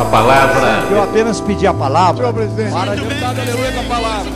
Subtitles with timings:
[0.00, 0.88] a palavra.
[0.90, 2.18] Eu apenas pedi a palavra.
[2.18, 2.72] Senhor presidente.
[2.72, 4.32] Para, deputado, aleluia, com a palavra.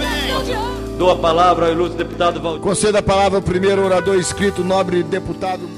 [0.99, 2.61] Dou a palavra ao ilustre deputado Valdir.
[2.61, 5.69] Conceda a palavra ao primeiro orador inscrito, nobre deputado.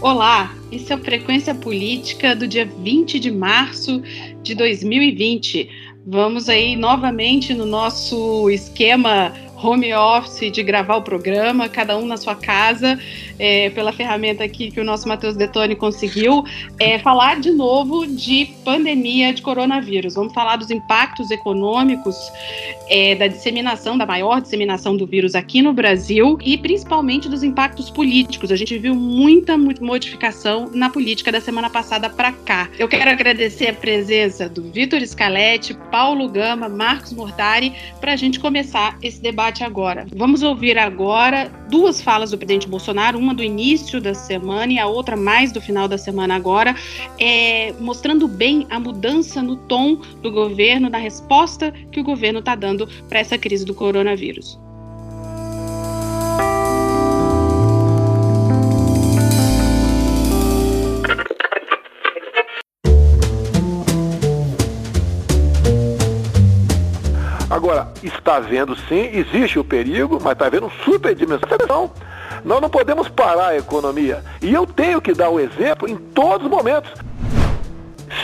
[0.00, 4.02] Olá, isso é a Frequência Política do dia 20 de março
[4.42, 5.68] de 2020.
[6.04, 9.32] Vamos aí novamente no nosso esquema
[9.62, 12.98] home office de gravar o programa, cada um na sua casa,
[13.38, 16.44] é, pela ferramenta aqui que o nosso Matheus Detone conseguiu,
[16.78, 20.14] é, falar de novo de pandemia de coronavírus.
[20.14, 22.16] Vamos falar dos impactos econômicos
[22.88, 27.90] é, da disseminação, da maior disseminação do vírus aqui no Brasil e principalmente dos impactos
[27.90, 28.50] políticos.
[28.50, 32.68] A gente viu muita modificação na política da semana passada para cá.
[32.78, 38.40] Eu quero agradecer a presença do Vitor Scaletti, Paulo Gama, Marcos Mortari, para a gente
[38.40, 40.06] começar esse debate debate agora.
[40.16, 44.86] Vamos ouvir agora duas falas do presidente Bolsonaro, uma do início da semana e a
[44.86, 46.74] outra mais do final da semana agora,
[47.18, 52.54] é, mostrando bem a mudança no tom do governo, na resposta que o governo está
[52.54, 54.58] dando para essa crise do coronavírus.
[67.82, 71.90] Agora, está havendo sim, existe o perigo, mas está havendo superdimensão.
[72.44, 74.22] Nós não podemos parar a economia.
[74.40, 76.92] E eu tenho que dar o exemplo em todos os momentos.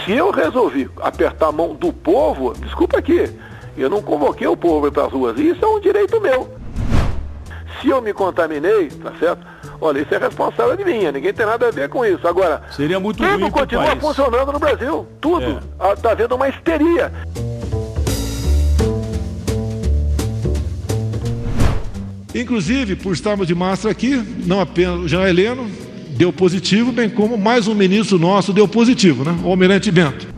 [0.04, 3.30] Se eu resolvi apertar a mão do povo, desculpa aqui,
[3.76, 5.38] eu não convoquei o povo para as ruas.
[5.38, 6.48] Isso é um direito meu.
[7.80, 9.46] Se eu me contaminei, tá certo?
[9.80, 12.26] Olha, isso é responsável de mim, ninguém tem nada a ver com isso.
[12.26, 15.06] Agora, Seria muito tudo continua funcionando no Brasil.
[15.20, 15.60] Tudo.
[15.78, 16.08] Está é.
[16.08, 17.12] Ah, havendo uma histeria.
[22.34, 25.68] Inclusive, por estarmos de máscara aqui, não apenas o Jean Heleno
[26.16, 29.38] deu positivo, bem como mais um ministro nosso deu positivo, né?
[29.44, 30.28] O Almirante Bento.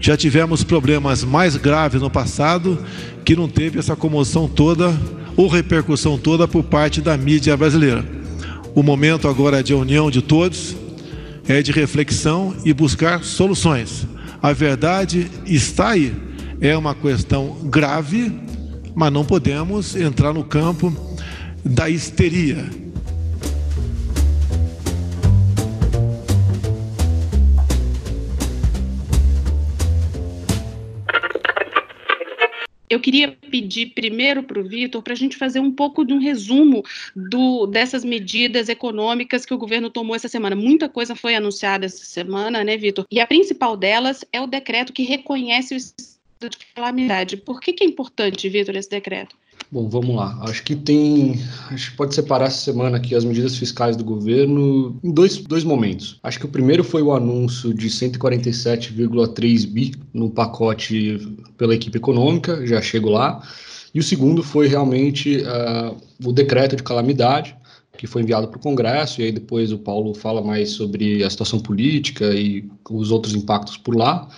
[0.00, 2.78] Já tivemos problemas mais graves no passado
[3.24, 4.96] que não teve essa comoção toda
[5.36, 8.04] ou repercussão toda por parte da mídia brasileira.
[8.74, 10.76] O momento agora é de união de todos,
[11.48, 14.06] é de reflexão e buscar soluções.
[14.42, 16.14] A verdade está aí.
[16.60, 18.32] É uma questão grave,
[18.96, 20.90] mas não podemos entrar no campo
[21.62, 22.64] da histeria.
[32.88, 36.18] Eu queria pedir primeiro para o Vitor para a gente fazer um pouco de um
[36.18, 36.82] resumo
[37.14, 40.56] do, dessas medidas econômicas que o governo tomou essa semana.
[40.56, 43.04] Muita coisa foi anunciada essa semana, né, Vitor?
[43.10, 47.36] E a principal delas é o decreto que reconhece o de calamidade.
[47.36, 49.34] Por que, que é importante, Vitor, esse decreto?
[49.70, 50.38] Bom, vamos lá.
[50.42, 51.40] Acho que tem.
[51.70, 55.64] Acho que pode separar essa semana aqui as medidas fiscais do governo em dois, dois
[55.64, 56.20] momentos.
[56.22, 61.18] Acho que o primeiro foi o anúncio de 147,3 bi no pacote
[61.56, 63.42] pela equipe econômica, já chego lá.
[63.92, 67.56] E o segundo foi realmente uh, o decreto de calamidade,
[67.96, 71.30] que foi enviado para o Congresso, e aí depois o Paulo fala mais sobre a
[71.30, 74.28] situação política e os outros impactos por lá,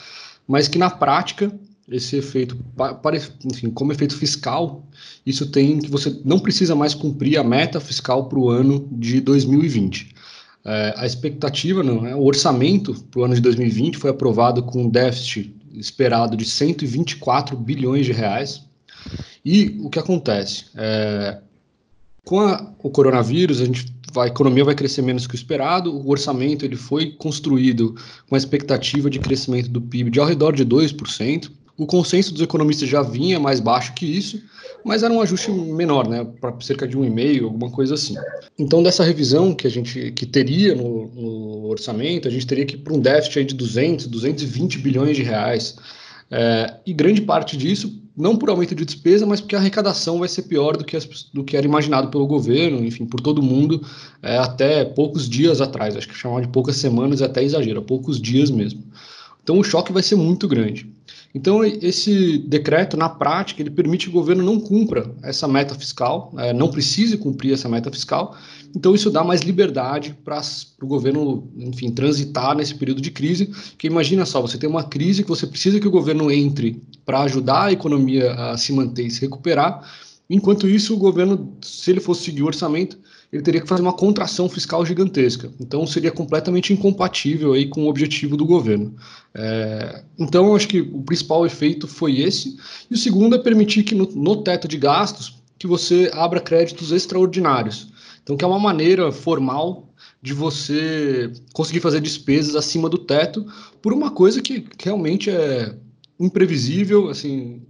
[0.47, 1.53] mas que na prática
[1.91, 4.87] esse efeito, para, enfim, como efeito fiscal,
[5.25, 9.21] isso tem que você não precisa mais cumprir a meta fiscal para o ano de
[9.21, 10.15] 2020.
[10.65, 14.85] É, a expectativa, não, é, o orçamento para o ano de 2020 foi aprovado com
[14.85, 18.63] um déficit esperado de 124 bilhões de reais.
[19.45, 20.67] E o que acontece?
[20.75, 21.39] É,
[22.25, 26.11] com a, o coronavírus, a, gente a economia vai crescer menos que o esperado, o
[26.11, 27.95] orçamento ele foi construído
[28.29, 31.51] com a expectativa de crescimento do PIB de ao redor de 2%.
[31.79, 34.43] O consenso dos economistas já vinha mais baixo que isso,
[34.85, 38.17] mas era um ajuste menor, né, para cerca de um e meio, alguma coisa assim.
[38.59, 42.75] Então, dessa revisão que a gente que teria no, no orçamento, a gente teria que
[42.75, 45.77] ir para um déficit de 200, 220 bilhões de reais.
[46.31, 50.29] É, e grande parte disso, não por aumento de despesa, mas porque a arrecadação vai
[50.29, 53.81] ser pior do que, as, do que era imaginado pelo governo, enfim, por todo mundo,
[54.21, 55.97] é, até poucos dias atrás.
[55.97, 58.83] Acho que chamar de poucas semanas é até exagero, poucos dias mesmo.
[59.45, 60.98] Então, o choque vai ser muito grande.
[61.35, 66.33] Então, esse decreto, na prática, ele permite que o governo não cumpra essa meta fiscal,
[66.39, 68.35] é, não precise cumprir essa meta fiscal.
[68.75, 70.41] Então, isso dá mais liberdade para
[70.83, 73.51] o governo, enfim, transitar nesse período de crise.
[73.77, 77.21] Que imagina só, você tem uma crise que você precisa que o governo entre para
[77.21, 79.87] ajudar a economia a se manter e se recuperar.
[80.31, 82.99] Enquanto isso, o governo, se ele fosse seguir o orçamento,
[83.33, 85.51] ele teria que fazer uma contração fiscal gigantesca.
[85.61, 88.95] Então seria completamente incompatível aí com o objetivo do governo.
[89.35, 92.57] É, então acho que o principal efeito foi esse.
[92.91, 96.91] E o segundo é permitir que no, no teto de gastos que você abra créditos
[96.91, 97.89] extraordinários.
[98.23, 99.89] Então que é uma maneira formal
[100.23, 103.47] de você conseguir fazer despesas acima do teto
[103.83, 105.75] por uma coisa que, que realmente é
[106.19, 107.63] imprevisível, assim,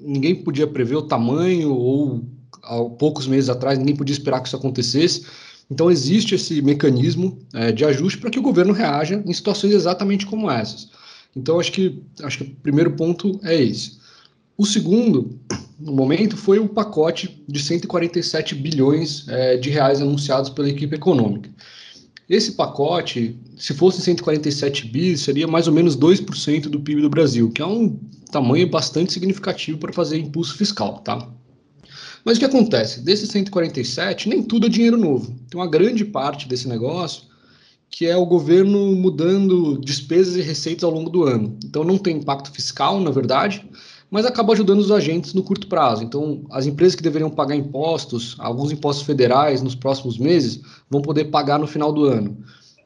[0.00, 2.24] ninguém podia prever o tamanho ou
[2.64, 5.24] há poucos meses atrás ninguém podia esperar que isso acontecesse.
[5.70, 10.26] Então existe esse mecanismo é, de ajuste para que o governo reaja em situações exatamente
[10.26, 10.88] como essas.
[11.34, 13.98] Então acho que acho que o primeiro ponto é esse.
[14.56, 15.36] O segundo,
[15.80, 21.50] no momento, foi o pacote de 147 bilhões é, de reais anunciados pela equipe econômica.
[22.28, 27.50] Esse pacote, se fosse 147 bi, seria mais ou menos 2% do PIB do Brasil,
[27.50, 27.98] que é um
[28.30, 31.28] tamanho bastante significativo para fazer impulso fiscal, tá?
[32.24, 33.00] Mas o que acontece?
[33.00, 35.34] Desses 147, nem tudo é dinheiro novo.
[35.50, 37.34] Tem uma grande parte desse negócio
[37.90, 41.56] que é o governo mudando despesas e receitas ao longo do ano.
[41.64, 43.64] Então não tem impacto fiscal, na verdade,
[44.10, 46.02] mas acaba ajudando os agentes no curto prazo.
[46.02, 50.60] Então, as empresas que deveriam pagar impostos, alguns impostos federais nos próximos meses,
[50.90, 52.36] vão poder pagar no final do ano.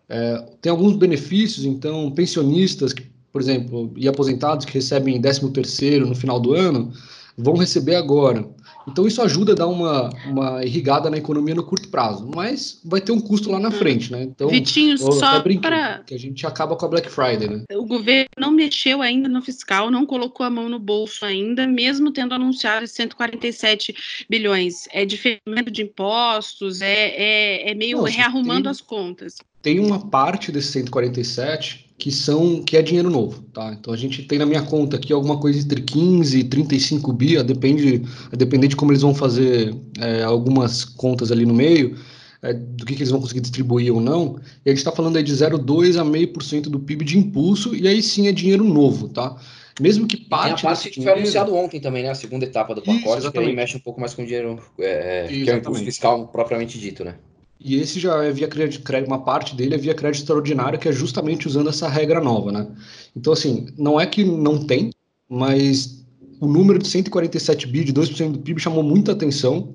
[0.08, 2.94] É, tem alguns benefícios, então, pensionistas,
[3.32, 6.92] por exemplo, e aposentados que recebem 13 terceiro no final do ano,
[7.36, 8.46] vão receber agora.
[8.90, 13.00] Então isso ajuda a dar uma, uma irrigada na economia no curto prazo, mas vai
[13.00, 14.22] ter um custo lá na frente, né?
[14.22, 17.64] Então, Vitinho, só para que a gente acaba com a Black Friday, né?
[17.74, 22.10] O governo não mexeu ainda no fiscal, não colocou a mão no bolso ainda, mesmo
[22.10, 24.88] tendo anunciado 147 bilhões.
[24.90, 29.36] É diferimento de impostos, é, é, é meio não, rearrumando tem, as contas.
[29.62, 33.76] Tem uma parte desse 147 que são que é dinheiro novo, tá?
[33.78, 37.36] Então a gente tem na minha conta aqui alguma coisa entre 15 e 35 bi,
[37.36, 38.02] a depende,
[38.32, 41.98] a depender de como eles vão fazer é, algumas contas ali no meio,
[42.40, 44.38] é, do que, que, eles vão conseguir distribuir ou não.
[44.64, 47.18] E a gente está falando aí de 0,2 a meio por cento do PIB de
[47.18, 49.36] impulso, e aí sim é dinheiro novo, tá?
[49.80, 50.62] Mesmo que parte.
[50.62, 51.14] Tem a parte que dinheiro...
[51.14, 52.10] foi anunciado ontem também, né?
[52.10, 54.60] A segunda etapa do pacote, Isso, que aí mexe um pouco mais com o dinheiro,
[54.78, 57.16] é, é que é o impulso fiscal propriamente dito, né?
[57.60, 60.92] E esse já é via crédito, uma parte dele é via crédito extraordinário, que é
[60.92, 62.68] justamente usando essa regra nova, né?
[63.16, 64.90] Então, assim, não é que não tem,
[65.28, 66.04] mas
[66.40, 69.72] o número de 147 bi, de 2% do PIB, chamou muita atenção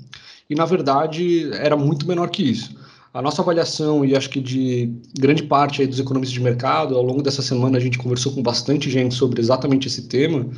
[0.49, 2.75] e, na verdade, era muito menor que isso.
[3.13, 7.21] A nossa avaliação, e acho que de grande parte dos economistas de mercado, ao longo
[7.21, 10.49] dessa semana a gente conversou com bastante gente sobre exatamente esse tema,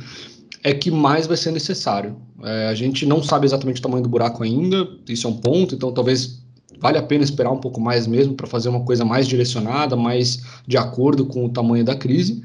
[0.62, 2.16] é que mais vai ser necessário.
[2.42, 5.74] É, a gente não sabe exatamente o tamanho do buraco ainda, isso é um ponto,
[5.74, 6.45] então talvez
[6.78, 10.42] vale a pena esperar um pouco mais mesmo para fazer uma coisa mais direcionada, mais
[10.66, 12.42] de acordo com o tamanho da crise,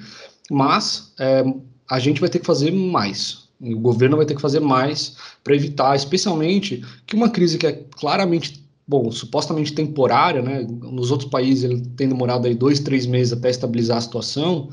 [0.50, 1.44] mas é,
[1.90, 3.50] a gente vai ter que fazer mais.
[3.60, 7.74] O governo vai ter que fazer mais para evitar, especialmente, que uma crise que é
[7.92, 10.66] claramente, bom, supostamente temporária, né?
[10.68, 14.70] Nos outros países ele tem demorado aí dois, três meses até estabilizar a situação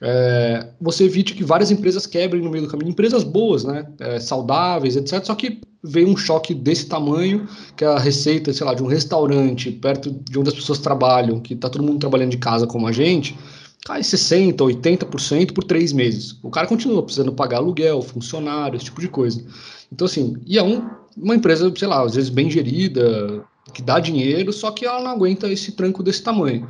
[0.00, 4.20] é, você evite que várias empresas quebrem no meio do caminho, empresas boas, né, é,
[4.20, 5.24] saudáveis, etc.
[5.24, 7.46] Só que veio um choque desse tamanho,
[7.76, 11.54] que a receita, sei lá, de um restaurante perto de onde as pessoas trabalham, que
[11.54, 13.36] está todo mundo trabalhando de casa como a gente,
[13.84, 16.36] cai 60%, 80% por três meses.
[16.42, 19.44] O cara continua precisando pagar aluguel, funcionário, esse tipo de coisa.
[19.92, 24.00] Então, assim, e é um, uma empresa, sei lá, às vezes bem gerida, que dá
[24.00, 26.66] dinheiro, só que ela não aguenta esse tranco desse tamanho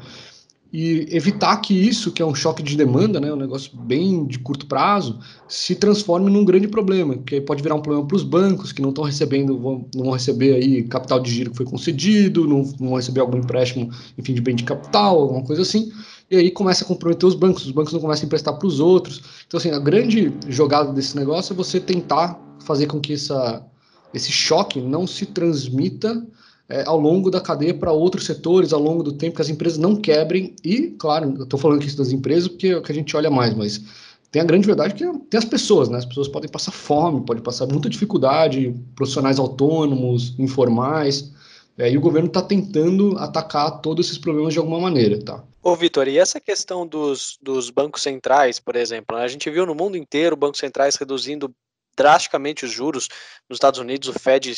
[0.70, 4.38] e evitar que isso, que é um choque de demanda, né, um negócio bem de
[4.38, 5.18] curto prazo,
[5.48, 8.90] se transforme num grande problema, que pode virar um problema para os bancos que não
[8.90, 12.88] estão recebendo, vão, não vão receber aí capital de giro que foi concedido, não, não
[12.88, 15.90] vão receber algum empréstimo, enfim, de bem de capital, alguma coisa assim,
[16.30, 18.80] e aí começa a comprometer os bancos, os bancos não começam a emprestar para os
[18.80, 19.22] outros.
[19.46, 23.64] Então, assim, a grande jogada desse negócio é você tentar fazer com que essa,
[24.12, 26.22] esse choque não se transmita
[26.68, 29.78] é, ao longo da cadeia para outros setores, ao longo do tempo, que as empresas
[29.78, 30.54] não quebrem.
[30.62, 33.30] E, claro, eu estou falando aqui das empresas porque é o que a gente olha
[33.30, 33.82] mais, mas
[34.30, 35.96] tem a grande verdade que tem as pessoas, né?
[35.96, 41.32] As pessoas podem passar fome, podem passar muita dificuldade, profissionais autônomos, informais.
[41.78, 45.42] É, e o governo está tentando atacar todos esses problemas de alguma maneira, tá?
[45.62, 49.22] Ô, Vitor, e essa questão dos, dos bancos centrais, por exemplo, né?
[49.22, 51.54] a gente viu no mundo inteiro bancos centrais reduzindo
[51.96, 53.08] drasticamente os juros.
[53.48, 54.50] Nos Estados Unidos, o Fed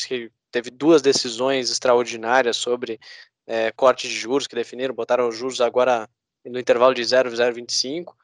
[0.51, 2.99] teve duas decisões extraordinárias sobre
[3.47, 6.09] é, corte de juros que definiram, botaram os juros agora
[6.45, 8.17] no intervalo de 0,025.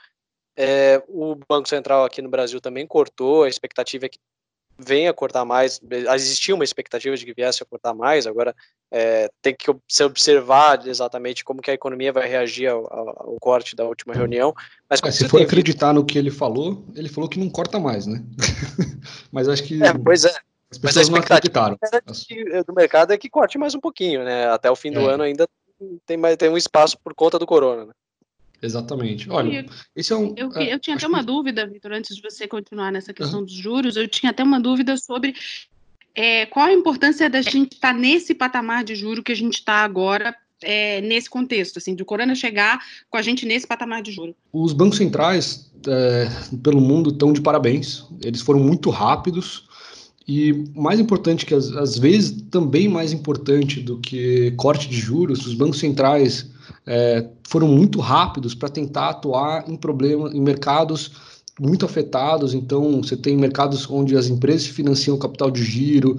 [0.57, 4.19] É, o Banco Central aqui no Brasil também cortou, a expectativa é que
[4.79, 5.81] venha a cortar mais,
[6.15, 8.55] existia uma expectativa de que viesse a cortar mais, agora
[8.91, 13.75] é, tem que se observar exatamente como que a economia vai reagir ao, ao corte
[13.75, 14.55] da última reunião.
[14.89, 16.01] Mas é, se for acreditar visto...
[16.01, 18.23] no que ele falou, ele falou que não corta mais, né?
[19.33, 19.83] mas acho que...
[19.83, 20.35] É, pois é,
[20.77, 21.79] as pessoas não acreditaram.
[22.67, 24.47] do mercado é que corte mais um pouquinho, né?
[24.49, 25.15] Até o fim do é.
[25.15, 25.49] ano ainda
[26.05, 27.93] tem, mais, tem um espaço por conta do corona, né?
[28.63, 29.29] Exatamente.
[29.31, 29.65] Olha, eu,
[29.95, 30.35] esse é um.
[30.37, 31.27] Eu, é, eu tinha até uma que...
[31.27, 33.45] dúvida, Vitor, antes de você continuar nessa questão uhum.
[33.45, 35.35] dos juros, eu tinha até uma dúvida sobre
[36.15, 39.57] é, qual a importância da gente estar tá nesse patamar de juro que a gente
[39.57, 42.81] está agora é, nesse contexto, assim, do corona chegar
[43.11, 44.35] com a gente nesse patamar de juros?
[44.53, 46.29] Os bancos centrais é,
[46.63, 48.07] pelo mundo estão de parabéns.
[48.25, 49.66] Eles foram muito rápidos
[50.29, 55.55] e mais importante que às, vezes também mais importante do que corte de juros, os
[55.55, 56.51] bancos centrais
[56.85, 61.13] é, foram muito rápidos para tentar atuar em problemas, em mercados
[61.61, 62.55] muito afetados.
[62.55, 66.17] Então, você tem mercados onde as empresas financiam o capital de giro,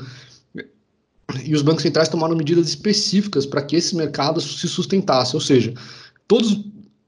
[1.43, 5.35] e os bancos centrais tomaram medidas específicas para que esses mercados se sustentassem.
[5.35, 5.73] Ou seja,
[6.27, 6.63] todos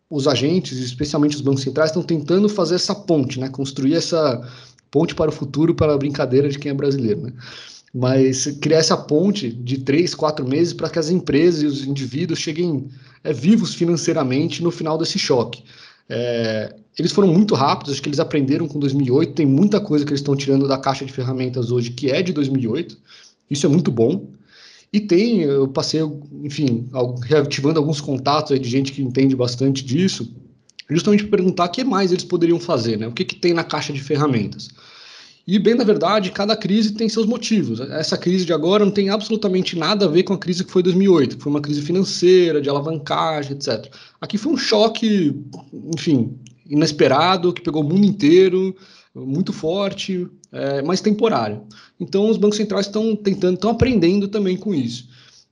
[0.10, 3.48] os agentes, especialmente os bancos centrais, estão tentando fazer essa ponte, né?
[3.48, 4.42] construir essa
[4.92, 7.22] ponte para o futuro, para a brincadeira de quem é brasileiro.
[7.22, 7.34] Né?
[7.94, 12.40] Mas criar essa ponte de três, quatro meses para que as empresas e os indivíduos
[12.40, 12.88] cheguem
[13.24, 15.64] é, vivos financeiramente no final desse choque.
[16.08, 20.12] É, eles foram muito rápidos, acho que eles aprenderam com 2008, tem muita coisa que
[20.12, 22.98] eles estão tirando da caixa de ferramentas hoje que é de 2008,
[23.50, 24.28] isso é muito bom.
[24.92, 26.02] E tem, eu passei,
[26.44, 26.90] enfim,
[27.24, 30.34] reativando alguns contatos de gente que entende bastante disso,
[30.96, 33.08] justamente perguntar o que mais eles poderiam fazer, né?
[33.08, 34.70] O que, que tem na caixa de ferramentas.
[35.52, 37.80] E, bem na verdade, cada crise tem seus motivos.
[37.80, 40.84] Essa crise de agora não tem absolutamente nada a ver com a crise que foi
[40.84, 43.92] 2008, que foi uma crise financeira, de alavancagem, etc.
[44.22, 45.36] Aqui foi um choque,
[45.96, 46.38] enfim,
[46.70, 48.76] inesperado, que pegou o mundo inteiro,
[49.16, 51.64] muito forte, é, mas temporário.
[52.00, 55.09] Então, os bancos centrais estão tentando, estão aprendendo também com isso.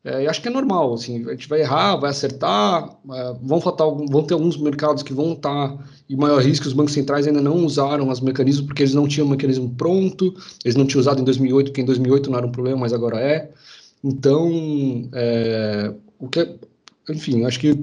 [0.07, 3.85] É, acho que é normal, assim, a gente vai errar, vai acertar, é, vão, faltar,
[3.87, 5.77] vão ter alguns mercados que vão estar
[6.09, 9.27] em maior risco, os bancos centrais ainda não usaram os mecanismos porque eles não tinham
[9.27, 10.33] o mecanismo pronto,
[10.63, 13.19] eles não tinham usado em 2008, porque em 2008 não era um problema, mas agora
[13.19, 13.51] é.
[14.01, 16.55] Então, é, o que é,
[17.09, 17.77] enfim, acho que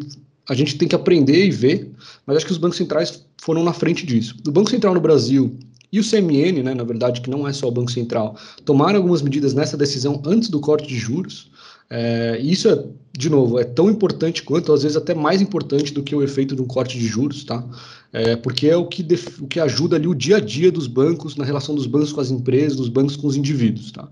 [0.48, 1.90] a gente tem que aprender e ver,
[2.24, 4.34] mas acho que os bancos centrais foram na frente disso.
[4.48, 5.58] O Banco Central no Brasil
[5.92, 9.20] e o CMN, né, na verdade, que não é só o Banco Central, tomaram algumas
[9.20, 11.52] medidas nessa decisão antes do corte de juros,
[11.90, 12.84] é, isso é,
[13.16, 16.56] de novo, é tão importante quanto, às vezes até mais importante do que o efeito
[16.56, 17.64] de um corte de juros, tá?
[18.12, 20.86] É, porque é o que, def, o que ajuda ali o dia a dia dos
[20.86, 24.08] bancos, na relação dos bancos com as empresas, dos bancos com os indivíduos, tá?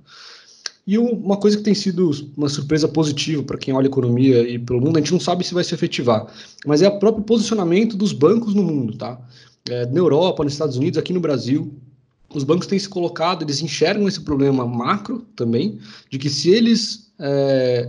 [0.84, 4.58] E uma coisa que tem sido uma surpresa positiva para quem olha a economia e
[4.58, 6.26] pelo mundo, a gente não sabe se vai se efetivar,
[6.66, 9.20] mas é o próprio posicionamento dos bancos no mundo, tá?
[9.70, 11.72] É, na Europa, nos Estados Unidos, aqui no Brasil,
[12.34, 15.78] os bancos têm se colocado, eles enxergam esse problema macro também,
[16.10, 17.88] de que se eles é,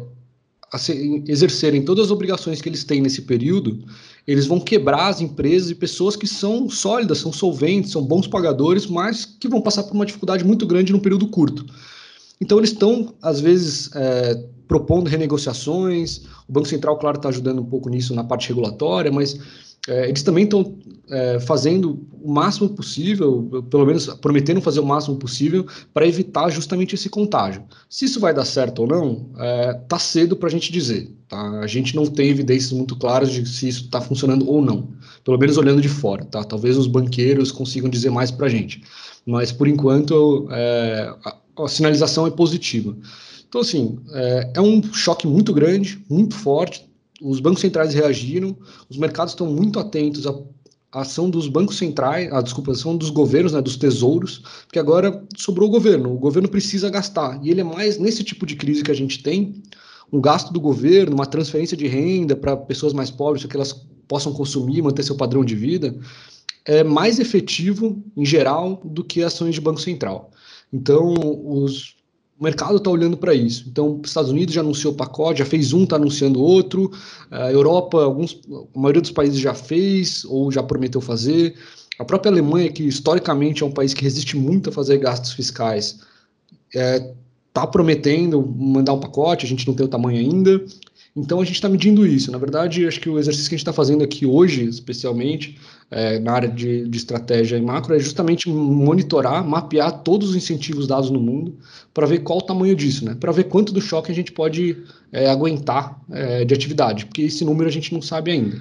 [1.27, 3.83] exercerem todas as obrigações que eles têm nesse período,
[4.27, 8.85] eles vão quebrar as empresas e pessoas que são sólidas, são solventes, são bons pagadores,
[8.85, 11.65] mas que vão passar por uma dificuldade muito grande num período curto.
[12.39, 16.21] Então, eles estão, às vezes, é, propondo renegociações.
[16.47, 19.39] O Banco Central, claro, está ajudando um pouco nisso na parte regulatória, mas
[19.87, 20.77] é, eles também estão
[21.09, 26.95] é, fazendo o máximo possível, pelo menos prometendo fazer o máximo possível, para evitar justamente
[26.95, 27.63] esse contágio.
[27.89, 31.13] Se isso vai dar certo ou não, é, cedo para a gente dizer.
[31.27, 31.59] Tá?
[31.59, 34.89] A gente não tem evidências muito claras de se isso está funcionando ou não,
[35.23, 36.23] pelo menos olhando de fora.
[36.25, 36.43] Tá?
[36.43, 38.81] Talvez os banqueiros consigam dizer mais para a gente,
[39.25, 42.95] mas por enquanto é, a, a sinalização é positiva.
[43.49, 46.89] Então, assim, é, é um choque muito grande, muito forte,
[47.23, 48.55] os bancos centrais reagiram,
[48.89, 50.35] os mercados estão muito atentos à
[50.91, 55.23] ação dos bancos centrais, a desculpa, a ação dos governos, né, dos tesouros, porque agora
[55.37, 58.83] sobrou o governo, o governo precisa gastar, e ele é mais nesse tipo de crise
[58.83, 59.63] que a gente tem,
[60.11, 63.73] um gasto do governo, uma transferência de renda para pessoas mais pobres, para que elas
[64.07, 65.97] possam consumir, manter seu padrão de vida,
[66.65, 70.29] é mais efetivo, em geral, do que ações de banco central.
[70.71, 71.13] Então,
[71.45, 71.95] os,
[72.39, 73.65] o mercado está olhando para isso.
[73.67, 76.91] Então, os Estados Unidos já anunciou o pacote, já fez um, está anunciando outro.
[77.29, 78.39] A Europa, alguns,
[78.75, 81.55] a maioria dos países já fez ou já prometeu fazer.
[81.99, 85.99] A própria Alemanha, que historicamente é um país que resiste muito a fazer gastos fiscais,
[86.67, 87.13] está é,
[87.53, 90.65] tá prometendo mandar um pacote, a gente não tem o tamanho ainda.
[91.15, 92.31] Então a gente está medindo isso.
[92.31, 95.59] Na verdade, acho que o exercício que a gente está fazendo aqui hoje, especialmente
[95.91, 100.87] é, na área de, de, estratégia e macro, é justamente monitorar, mapear todos os incentivos
[100.87, 101.55] dados no mundo
[101.93, 103.15] para ver qual o tamanho disso, né?
[103.19, 107.45] Para ver quanto do choque a gente pode é, aguentar é, de atividade, porque esse
[107.45, 108.59] número a gente não sabe ainda.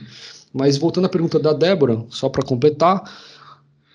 [0.53, 3.03] Mas voltando à pergunta da Débora, só para completar,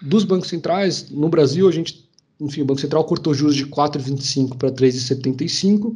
[0.02, 2.10] dos bancos centrais, no Brasil a gente,
[2.42, 5.96] enfim, o Banco Central cortou juros de 4,25 para 3,75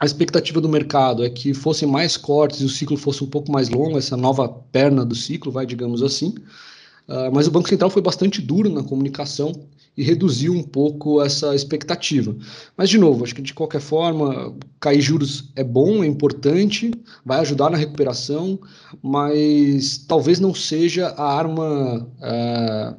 [0.00, 3.50] a expectativa do mercado é que fossem mais cortes e o ciclo fosse um pouco
[3.50, 6.34] mais longo, essa nova perna do ciclo, vai, digamos assim.
[7.08, 9.52] Uh, mas o Banco Central foi bastante duro na comunicação
[9.96, 12.36] e reduziu um pouco essa expectativa.
[12.76, 16.92] Mas, de novo, acho que de qualquer forma, cair juros é bom, é importante,
[17.24, 18.60] vai ajudar na recuperação,
[19.02, 22.96] mas talvez não seja a arma uh,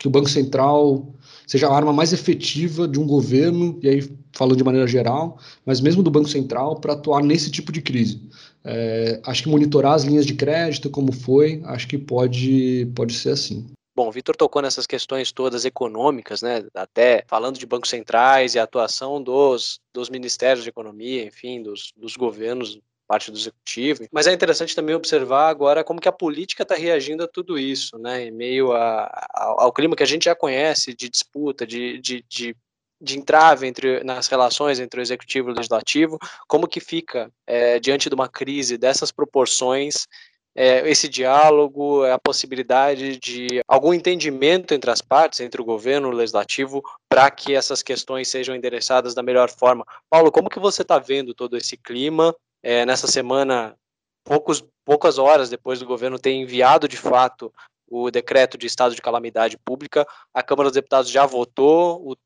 [0.00, 1.14] que o Banco Central
[1.46, 5.80] seja a arma mais efetiva de um governo, e aí falando de maneira geral, mas
[5.80, 8.20] mesmo do Banco Central, para atuar nesse tipo de crise.
[8.64, 13.30] É, acho que monitorar as linhas de crédito, como foi, acho que pode, pode ser
[13.30, 13.66] assim.
[13.94, 16.64] Bom, o Vitor tocou nessas questões todas econômicas, né?
[16.74, 21.92] Até falando de bancos centrais e a atuação dos, dos ministérios de economia, enfim, dos,
[21.96, 22.78] dos governos
[23.10, 24.04] parte do executivo.
[24.12, 27.98] Mas é interessante também observar agora como que a política está reagindo a tudo isso,
[27.98, 28.26] né?
[28.26, 29.02] Em meio a,
[29.34, 32.56] a, ao clima que a gente já conhece de disputa, de, de, de
[33.00, 37.78] de entrave entre, nas relações entre o executivo e o legislativo, como que fica é,
[37.80, 40.06] diante de uma crise dessas proporções
[40.54, 46.12] é, esse diálogo, a possibilidade de algum entendimento entre as partes, entre o governo e
[46.12, 49.86] o legislativo, para que essas questões sejam endereçadas da melhor forma.
[50.08, 53.76] Paulo, como que você está vendo todo esse clima é, nessa semana,
[54.24, 57.52] poucos, poucas horas depois do governo ter enviado de fato
[57.88, 62.16] o decreto de estado de calamidade pública, a Câmara dos Deputados já votou, o,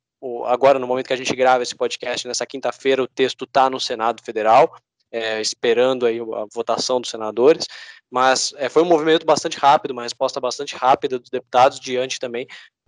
[0.47, 3.79] agora no momento que a gente grava esse podcast, nessa quinta-feira, o texto está no
[3.79, 4.75] Senado Federal,
[5.13, 7.67] é, esperando aí a votação dos senadores,
[8.11, 12.47] mas é, foi um movimento bastante rápido, uma resposta bastante rápida dos deputados diante também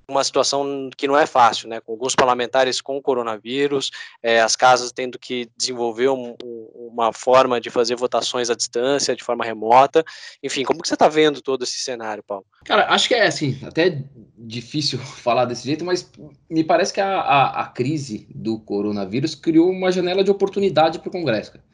[0.08, 1.80] uma situação que não é fácil, né?
[1.80, 3.90] Com alguns parlamentares com coronavírus,
[4.22, 9.16] é, as casas tendo que desenvolver um, um, uma forma de fazer votações à distância,
[9.16, 10.04] de forma remota.
[10.42, 12.44] Enfim, como que você está vendo todo esse cenário, Paulo?
[12.64, 14.02] Cara, acho que é assim, até
[14.38, 16.08] difícil falar desse jeito, mas
[16.48, 21.08] me parece que a, a, a crise do coronavírus criou uma janela de oportunidade para
[21.08, 21.52] o Congresso.
[21.52, 21.65] Cara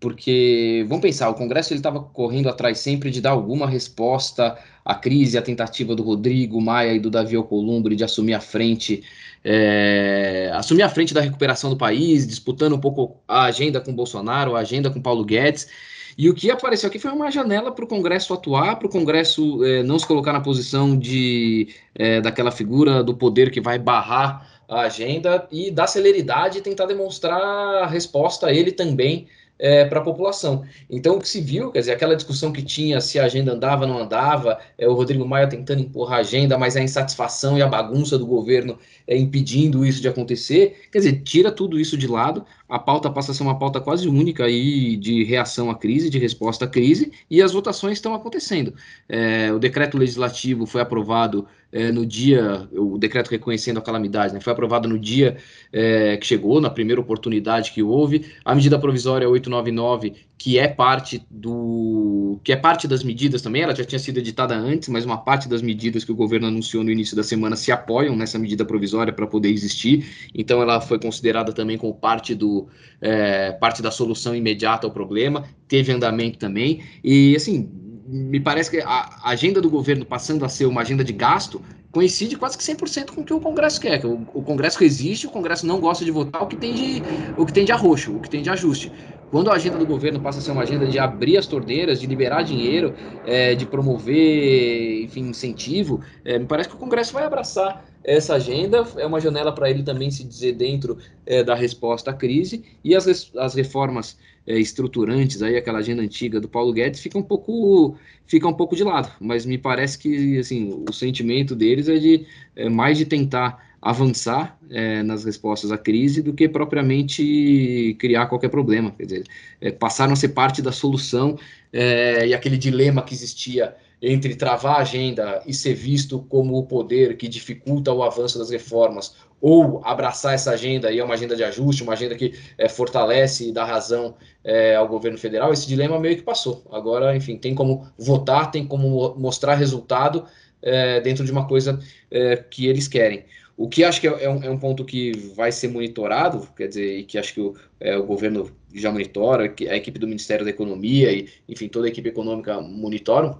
[0.00, 4.94] porque vamos pensar, o Congresso ele estava correndo atrás sempre de dar alguma resposta à
[4.94, 9.02] crise, à tentativa do Rodrigo Maia e do Davi Alcolumbre de assumir a frente,
[9.44, 14.56] é, assumir a frente da recuperação do país, disputando um pouco a agenda com Bolsonaro,
[14.56, 15.68] a agenda com Paulo Guedes.
[16.16, 19.62] E o que apareceu aqui foi uma janela para o Congresso atuar, para o Congresso
[19.62, 24.48] é, não se colocar na posição de é, daquela figura do poder que vai barrar
[24.66, 27.40] a agenda e dar celeridade e tentar demonstrar
[27.82, 29.26] a resposta a ele também
[29.60, 30.64] é, para a população.
[30.88, 33.86] Então, o que se viu, quer dizer, aquela discussão que tinha se a agenda andava
[33.86, 37.68] não andava, é, o Rodrigo Maia tentando empurrar a agenda, mas a insatisfação e a
[37.68, 38.78] bagunça do governo
[39.10, 43.32] é, impedindo isso de acontecer, quer dizer, tira tudo isso de lado, a pauta passa
[43.32, 47.10] a ser uma pauta quase única aí de reação à crise, de resposta à crise,
[47.28, 48.72] e as votações estão acontecendo.
[49.08, 54.40] É, o decreto legislativo foi aprovado é, no dia, o decreto reconhecendo a calamidade, né,
[54.40, 55.36] foi aprovado no dia
[55.72, 58.26] é, que chegou, na primeira oportunidade que houve.
[58.44, 63.74] A medida provisória 899, que é parte do que é parte das medidas também, ela
[63.74, 66.90] já tinha sido editada antes, mas uma parte das medidas que o governo anunciou no
[66.90, 70.30] início da semana se apoiam nessa medida provisória para poder existir.
[70.34, 72.68] Então ela foi considerada também como parte do
[73.00, 77.70] é, parte da solução imediata ao problema, teve andamento também e assim
[78.06, 82.36] me parece que a agenda do governo passando a ser uma agenda de gasto coincide
[82.36, 84.04] quase que 100% com o que o Congresso quer.
[84.04, 87.02] O, o, Congresso resiste, o Congresso não gosta de votar o que tem de,
[87.36, 88.92] o que tem de arroxo, o que tem de ajuste.
[89.30, 92.06] Quando a agenda do governo passa a ser uma agenda de abrir as torneiras, de
[92.06, 97.84] liberar dinheiro, é, de promover, enfim, incentivo, é, me parece que o Congresso vai abraçar
[98.02, 98.84] essa agenda.
[98.96, 102.94] É uma janela para ele também se dizer dentro é, da resposta à crise e
[102.94, 107.96] as, as reformas é, estruturantes, aí aquela agenda antiga do Paulo Guedes, fica um pouco
[108.26, 109.12] fica um pouco de lado.
[109.20, 114.58] Mas me parece que assim o sentimento deles é de é, mais de tentar avançar
[114.70, 118.90] é, nas respostas à crise do que propriamente criar qualquer problema.
[118.90, 119.26] Quer dizer,
[119.60, 121.38] é, passaram a ser parte da solução
[121.72, 126.64] é, e aquele dilema que existia entre travar a agenda e ser visto como o
[126.64, 131.34] poder que dificulta o avanço das reformas, ou abraçar essa agenda e é uma agenda
[131.34, 134.14] de ajuste, uma agenda que é, fortalece e dá razão
[134.44, 136.62] é, ao governo federal, esse dilema meio que passou.
[136.70, 140.26] Agora, enfim, tem como votar, tem como mostrar resultado
[140.62, 141.78] é, dentro de uma coisa
[142.10, 143.24] é, que eles querem.
[143.60, 146.66] O que acho que é, é, um, é, um, ponto que vai ser monitorado, quer
[146.66, 150.06] dizer, e que acho que o, é, o governo já monitora, que a equipe do
[150.06, 153.38] Ministério da Economia e, enfim, toda a equipe econômica monitoram,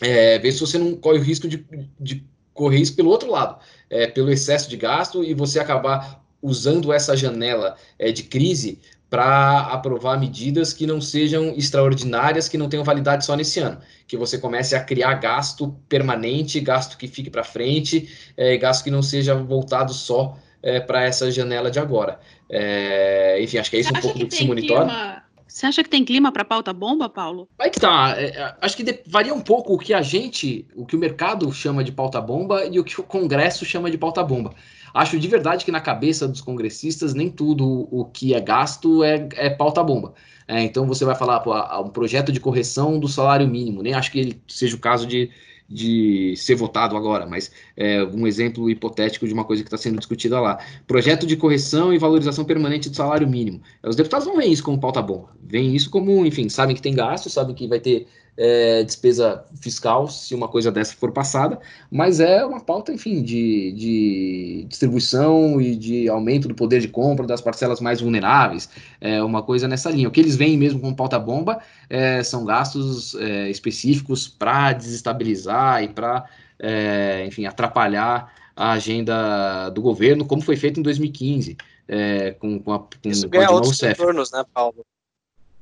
[0.00, 1.62] é, ver se você não corre o risco de,
[2.00, 6.90] de correr isso pelo outro lado, é, pelo excesso de gasto e você acabar usando
[6.90, 8.78] essa janela é, de crise
[9.10, 14.16] para aprovar medidas que não sejam extraordinárias, que não tenham validade só nesse ano, que
[14.16, 19.02] você comece a criar gasto permanente, gasto que fique para frente, é, gasto que não
[19.02, 22.20] seja voltado só é, para essa janela de agora.
[22.48, 24.86] É, enfim, acho que é isso um pouco do que se monitora.
[24.86, 27.48] Clima você acha que tem clima para pauta bomba, Paulo?
[27.58, 28.14] Aí que tá.
[28.16, 31.52] É, é acho que varia um pouco o que a gente, o que o mercado
[31.52, 34.54] chama de pauta bomba e o que o Congresso chama de pauta bomba.
[34.92, 39.28] Acho de verdade que na cabeça dos congressistas nem tudo o que é gasto é,
[39.36, 40.14] é pauta-bomba.
[40.46, 44.10] É, então você vai falar, pô, um projeto de correção do salário mínimo, nem acho
[44.10, 45.30] que ele seja o caso de,
[45.68, 49.98] de ser votado agora, mas é um exemplo hipotético de uma coisa que está sendo
[49.98, 50.58] discutida lá.
[50.88, 53.62] Projeto de correção e valorização permanente do salário mínimo.
[53.84, 56.94] Os deputados não veem isso como pauta bomba, veem isso como, enfim, sabem que tem
[56.94, 61.58] gasto, sabem que vai ter é, despesa fiscal se uma coisa dessa for passada,
[61.90, 67.26] mas é uma pauta, enfim, de, de distribuição e de aumento do poder de compra
[67.26, 68.68] das parcelas mais vulneráveis,
[69.00, 70.08] é uma coisa nessa linha.
[70.08, 75.82] O que eles veem mesmo como pauta bomba é, são gastos é, específicos para desestabilizar
[75.82, 76.24] e para,
[76.58, 81.56] é, enfim, atrapalhar a agenda do governo, como foi feito em 2015.
[81.92, 84.86] É, com, com a, com, Isso ganha outros retornos, né, Paulo?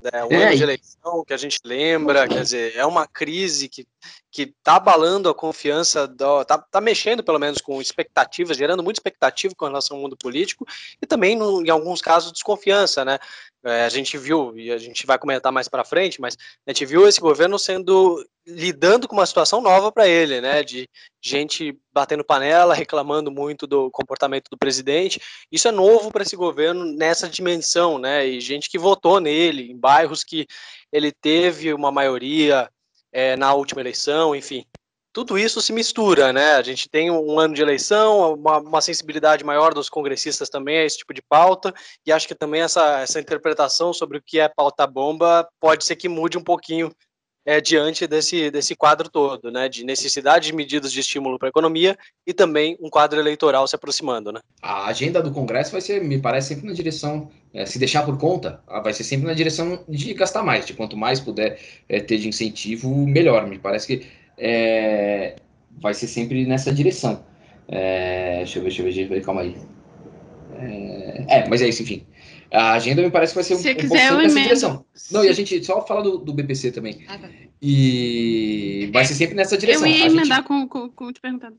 [0.01, 3.67] É um é, ano de eleição que a gente lembra, quer dizer, é uma crise
[3.67, 3.85] que
[4.31, 9.55] que está abalando a confiança, está tá mexendo pelo menos com expectativas, gerando muita expectativa
[9.55, 10.67] com relação ao mundo político
[11.01, 13.17] e também, no, em alguns casos, desconfiança, né?
[13.63, 16.85] É, a gente viu, e a gente vai comentar mais para frente, mas a gente
[16.85, 20.63] viu esse governo sendo lidando com uma situação nova para ele, né?
[20.63, 20.89] De
[21.21, 25.19] gente batendo panela, reclamando muito do comportamento do presidente.
[25.51, 28.25] Isso é novo para esse governo nessa dimensão, né?
[28.25, 30.47] E gente que votou nele em bairros que
[30.91, 32.69] ele teve uma maioria
[33.11, 34.65] é, na última eleição, enfim.
[35.11, 36.51] Tudo isso se mistura, né?
[36.51, 40.85] A gente tem um ano de eleição, uma, uma, sensibilidade maior dos congressistas também a
[40.85, 41.73] esse tipo de pauta,
[42.05, 45.95] e acho que também essa, essa interpretação sobre o que é pauta bomba pode ser
[45.95, 46.91] que mude um pouquinho
[47.49, 51.49] é, diante desse, desse quadro todo, né, de necessidade de medidas de estímulo para a
[51.49, 54.31] economia e também um quadro eleitoral se aproximando.
[54.31, 54.39] Né?
[54.61, 58.19] A agenda do Congresso vai ser, me parece, sempre na direção, é, se deixar por
[58.19, 62.19] conta, vai ser sempre na direção de gastar mais, de quanto mais puder é, ter
[62.19, 63.47] de incentivo, melhor.
[63.47, 64.07] Me parece que
[64.39, 65.35] é,
[65.79, 67.23] vai ser sempre nessa direção.
[67.67, 69.55] É, deixa eu ver, deixa eu ver, deixa eu ver calma aí.
[71.27, 72.03] É, mas é isso, enfim.
[72.51, 74.85] A agenda me parece que vai ser um, Se um quiser, pouco nessa direção.
[75.11, 77.03] Não, e a gente só fala do, do BPC também.
[77.07, 77.29] Ah, tá.
[77.61, 79.85] E vai ser sempre nessa direção.
[79.85, 80.47] Eu ia emendar gente...
[80.47, 81.57] com, com, com te perguntando.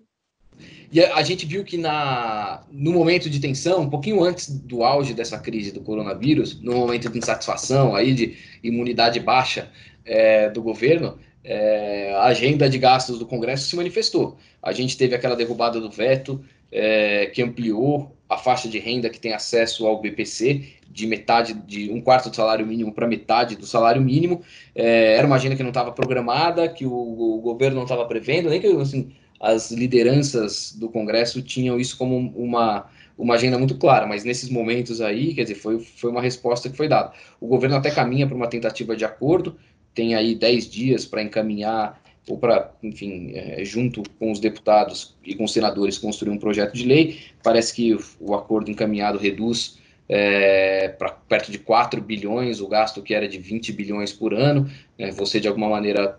[0.93, 4.83] E a, a, gente viu que na, no momento de tensão, um pouquinho antes do
[4.83, 9.71] auge dessa crise do coronavírus, no momento de insatisfação, aí de imunidade baixa
[10.05, 14.37] é, do governo, é, a agenda de gastos do Congresso se manifestou.
[14.63, 19.19] A gente teve aquela derrubada do veto, é, que ampliou a faixa de renda que
[19.19, 23.67] tem acesso ao BPC de metade, de um quarto do salário mínimo para metade do
[23.67, 24.43] salário mínimo.
[24.75, 28.51] É, era uma agenda que não estava programada, que o, o, governo não estava prevendo,
[28.51, 34.07] nem que assim, as lideranças do Congresso tinham isso como uma, uma agenda muito clara,
[34.07, 37.13] mas nesses momentos aí, quer dizer, foi, foi uma resposta que foi dada.
[37.41, 39.57] O governo até caminha para uma tentativa de acordo,
[39.95, 45.35] tem aí 10 dias para encaminhar ou para, enfim, é, junto com os deputados e
[45.35, 47.19] com os senadores, construir um projeto de lei.
[47.43, 53.15] Parece que o, acordo encaminhado reduz é, para perto de 4 bilhões o gasto que
[53.15, 54.71] era de 20 bilhões por ano.
[54.99, 56.19] É, você, de alguma maneira,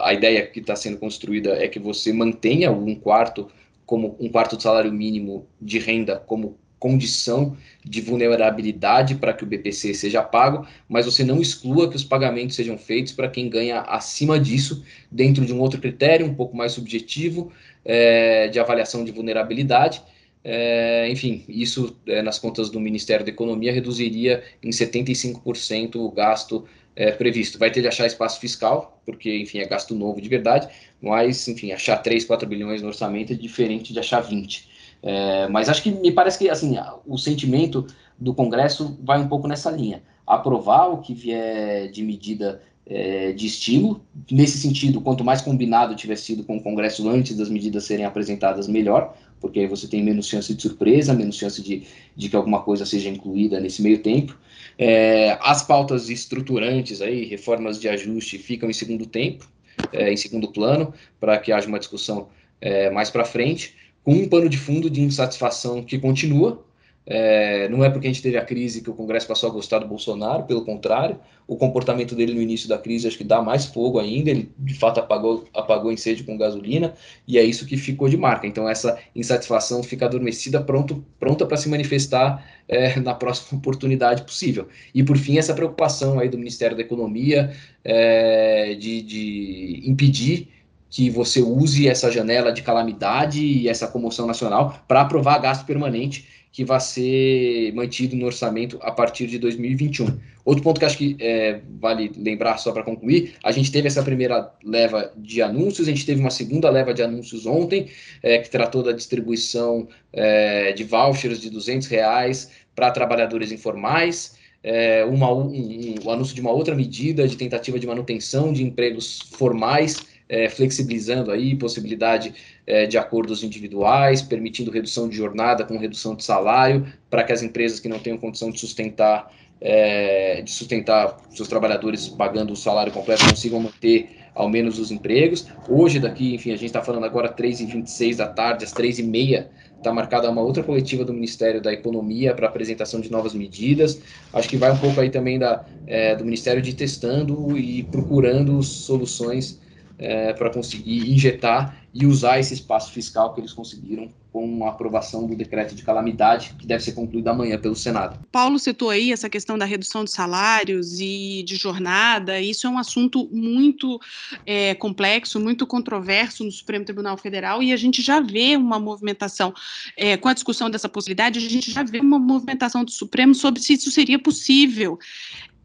[0.00, 3.48] a ideia que está sendo construída é que você mantenha um quarto
[3.86, 9.46] como um quarto do salário mínimo de renda como condição de vulnerabilidade para que o
[9.46, 13.80] BPC seja pago, mas você não exclua que os pagamentos sejam feitos para quem ganha
[13.80, 17.50] acima disso, dentro de um outro critério, um pouco mais subjetivo,
[17.86, 20.02] é, de avaliação de vulnerabilidade.
[20.44, 26.66] É, enfim, isso é, nas contas do Ministério da Economia reduziria em 75% o gasto
[26.94, 27.58] é, previsto.
[27.58, 30.68] Vai ter de achar espaço fiscal, porque, enfim, é gasto novo de verdade,
[31.00, 34.73] mas, enfim, achar 3, 4 bilhões no orçamento é diferente de achar 20.
[35.06, 37.86] É, mas acho que me parece que assim o sentimento
[38.18, 40.02] do Congresso vai um pouco nessa linha.
[40.26, 44.02] Aprovar o que vier de medida é, de estímulo.
[44.30, 48.66] Nesse sentido, quanto mais combinado tiver sido com o Congresso antes das medidas serem apresentadas,
[48.66, 51.86] melhor, porque aí você tem menos chance de surpresa, menos chance de,
[52.16, 54.38] de que alguma coisa seja incluída nesse meio tempo.
[54.78, 59.46] É, as pautas estruturantes aí, reformas de ajuste, ficam em segundo tempo,
[59.92, 64.28] é, em segundo plano, para que haja uma discussão é, mais para frente com um
[64.28, 66.62] pano de fundo de insatisfação que continua.
[67.06, 69.78] É, não é porque a gente teve a crise que o Congresso passou a gostar
[69.78, 73.66] do Bolsonaro, pelo contrário, o comportamento dele no início da crise acho que dá mais
[73.66, 76.94] fogo ainda, ele de fato apagou, apagou incêndio com gasolina,
[77.28, 78.46] e é isso que ficou de marca.
[78.46, 84.66] Então, essa insatisfação fica adormecida, pronto, pronta para se manifestar é, na próxima oportunidade possível.
[84.94, 90.53] E, por fim, essa preocupação aí do Ministério da Economia é, de, de impedir
[90.94, 96.24] que você use essa janela de calamidade e essa comoção nacional para aprovar gasto permanente,
[96.52, 100.20] que vai ser mantido no orçamento a partir de 2021.
[100.44, 104.04] Outro ponto que acho que é, vale lembrar só para concluir, a gente teve essa
[104.04, 107.88] primeira leva de anúncios, a gente teve uma segunda leva de anúncios ontem,
[108.22, 115.04] é, que tratou da distribuição é, de vouchers de 200 reais para trabalhadores informais, é,
[115.04, 119.22] uma, um, um, o anúncio de uma outra medida de tentativa de manutenção de empregos
[119.32, 122.34] formais, é, flexibilizando aí possibilidade
[122.66, 127.42] é, de acordos individuais, permitindo redução de jornada com redução de salário, para que as
[127.42, 132.92] empresas que não tenham condição de sustentar é, de sustentar seus trabalhadores pagando o salário
[132.92, 135.46] completo consigam manter ao menos os empregos.
[135.68, 139.46] Hoje, daqui, enfim, a gente está falando agora 3h26 da tarde, às 3h30,
[139.78, 144.00] está marcada uma outra coletiva do Ministério da Economia para apresentação de novas medidas.
[144.32, 148.62] Acho que vai um pouco aí também da, é, do Ministério de testando e procurando
[148.62, 149.60] soluções
[149.98, 155.28] é, para conseguir injetar e usar esse espaço fiscal que eles conseguiram com a aprovação
[155.28, 158.18] do decreto de calamidade, que deve ser concluído amanhã pelo Senado.
[158.32, 162.40] Paulo citou aí essa questão da redução de salários e de jornada.
[162.40, 164.00] Isso é um assunto muito
[164.44, 169.54] é, complexo, muito controverso no Supremo Tribunal Federal, e a gente já vê uma movimentação,
[169.96, 173.62] é, com a discussão dessa possibilidade, a gente já vê uma movimentação do Supremo sobre
[173.62, 174.98] se isso seria possível.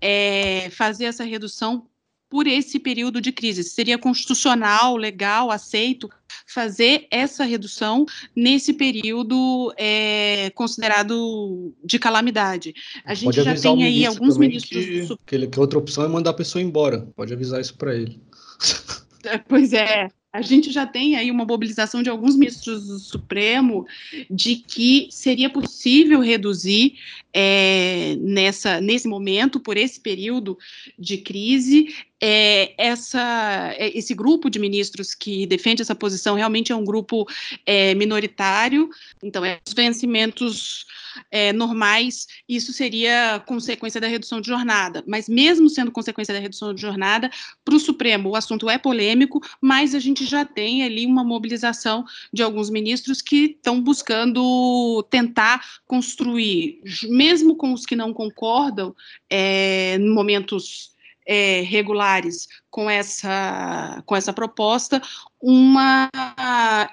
[0.01, 1.88] É, fazer essa redução
[2.29, 3.63] por esse período de crise.
[3.63, 6.09] Seria constitucional, legal, aceito
[6.45, 12.73] fazer essa redução nesse período é, considerado de calamidade.
[13.05, 15.17] A gente Pode já tem aí alguns ministros.
[15.25, 17.07] Que, que, que outra opção é mandar a pessoa embora.
[17.15, 18.21] Pode avisar isso para ele.
[19.49, 23.87] Pois é, a gente já tem aí uma mobilização de alguns ministros do Supremo
[24.29, 26.97] de que seria possível reduzir
[27.33, 30.57] é, nessa, nesse momento, por esse período
[30.97, 36.75] de crise, é, essa, é, esse grupo de ministros que defende essa posição realmente é
[36.75, 37.25] um grupo
[37.65, 38.89] é, minoritário,
[39.23, 40.85] então, é, os vencimentos
[41.31, 45.03] é, normais, isso seria consequência da redução de jornada.
[45.07, 47.29] Mas, mesmo sendo consequência da redução de jornada,
[47.63, 52.05] para o Supremo o assunto é polêmico, mas a gente já tem ali uma mobilização
[52.31, 58.95] de alguns ministros que estão buscando tentar construir, mesmo com os que não concordam,
[59.29, 65.01] é, em momentos é, regulares com essa, com essa proposta,
[65.39, 66.09] uma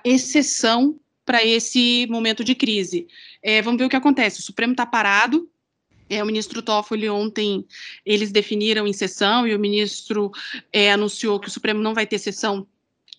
[0.05, 3.09] exceção para esse momento de crise.
[3.43, 4.41] É, vamos ver o que acontece.
[4.41, 5.51] O Supremo está parado.
[6.09, 7.67] É, o ministro Toffoli ontem
[8.05, 10.31] eles definiram em sessão e o ministro
[10.73, 12.65] é, anunciou que o Supremo não vai ter sessão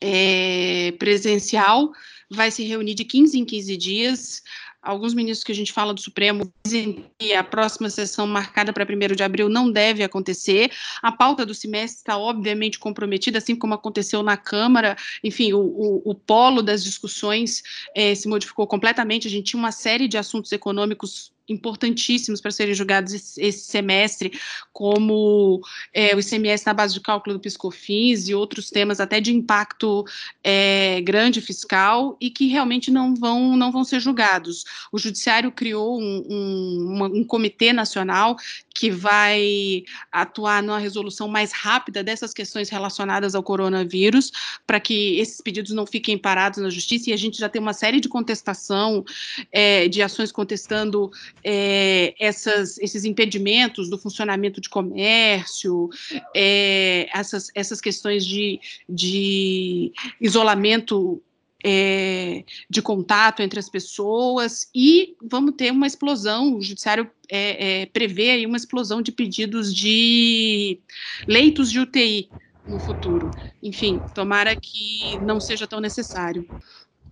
[0.01, 1.91] é, presencial,
[2.29, 4.43] vai se reunir de 15 em 15 dias
[4.87, 8.85] alguns ministros que a gente fala do Supremo dizem que a próxima sessão marcada para
[8.85, 10.71] 1 de abril não deve acontecer.
[11.01, 14.95] A pauta do semestre está obviamente comprometida, assim como aconteceu na Câmara.
[15.23, 19.27] Enfim, o, o, o polo das discussões é, se modificou completamente.
[19.27, 24.37] A gente tinha uma série de assuntos econômicos importantíssimos para serem julgados esse semestre,
[24.73, 25.61] como
[25.93, 30.05] é, o ICMS na base de cálculo do Piscofins e outros temas até de impacto
[30.43, 34.65] é, grande fiscal e que realmente não vão, não vão ser julgados.
[34.91, 38.37] O Judiciário criou um, um, um comitê nacional
[38.77, 44.31] que vai atuar numa resolução mais rápida dessas questões relacionadas ao coronavírus,
[44.67, 47.73] para que esses pedidos não fiquem parados na justiça, e a gente já tem uma
[47.73, 49.03] série de contestação,
[49.51, 51.09] é, de ações contestando
[51.43, 55.89] é, essas, esses impedimentos do funcionamento de comércio,
[56.35, 61.21] é, essas, essas questões de, de isolamento
[61.63, 66.55] é, de contato entre as pessoas e vamos ter uma explosão.
[66.55, 70.79] O judiciário é, é, prevê aí uma explosão de pedidos de
[71.27, 72.29] leitos de UTI
[72.67, 73.31] no futuro.
[73.63, 76.47] Enfim, tomara que não seja tão necessário.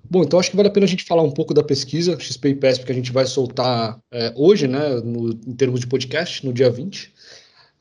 [0.09, 2.49] Bom, então acho que vale a pena a gente falar um pouco da pesquisa XP
[2.49, 6.45] e PESP que a gente vai soltar é, hoje, né, no, em termos de podcast,
[6.45, 7.13] no dia 20.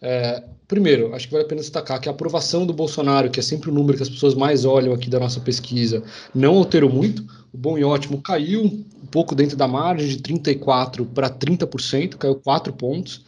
[0.00, 3.42] É, primeiro, acho que vale a pena destacar que a aprovação do Bolsonaro, que é
[3.42, 6.02] sempre o número que as pessoas mais olham aqui da nossa pesquisa,
[6.34, 7.24] não alterou muito.
[7.52, 12.36] O bom e ótimo caiu um pouco dentro da margem, de 34% para 30%, caiu
[12.36, 13.24] 4 pontos.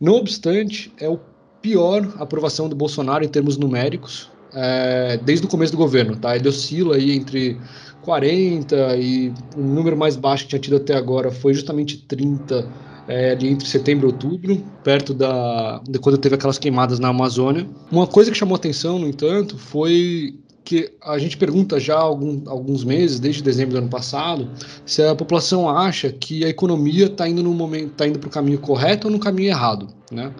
[0.00, 1.18] Não obstante, é o
[1.62, 6.16] pior aprovação do Bolsonaro em termos numéricos é, desde o começo do governo.
[6.16, 6.34] Tá?
[6.34, 7.60] Ele oscila aí entre
[8.06, 12.66] 40 e o número mais baixo que tinha tido até agora foi justamente 30
[13.08, 17.66] é, ali entre setembro e outubro, perto da de quando teve aquelas queimadas na Amazônia.
[17.90, 22.42] Uma coisa que chamou atenção, no entanto, foi que a gente pergunta já há algum,
[22.46, 24.50] alguns meses, desde dezembro do ano passado,
[24.84, 28.30] se a população acha que a economia está indo no momento, está indo para o
[28.30, 30.32] caminho correto ou no caminho errado, né?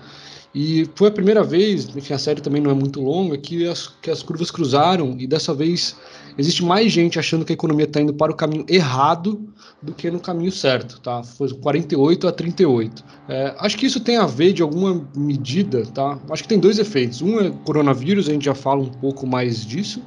[0.54, 3.88] E foi a primeira vez, enfim, a série também não é muito longa, que as,
[4.00, 5.96] que as curvas cruzaram e dessa vez
[6.38, 9.48] existe mais gente achando que a economia está indo para o caminho errado
[9.82, 11.22] do que no caminho certo, tá?
[11.22, 13.04] Foi 48 a 38.
[13.28, 16.18] É, acho que isso tem a ver de alguma medida, tá?
[16.30, 17.20] Acho que tem dois efeitos.
[17.20, 20.02] Um é coronavírus, a gente já fala um pouco mais disso,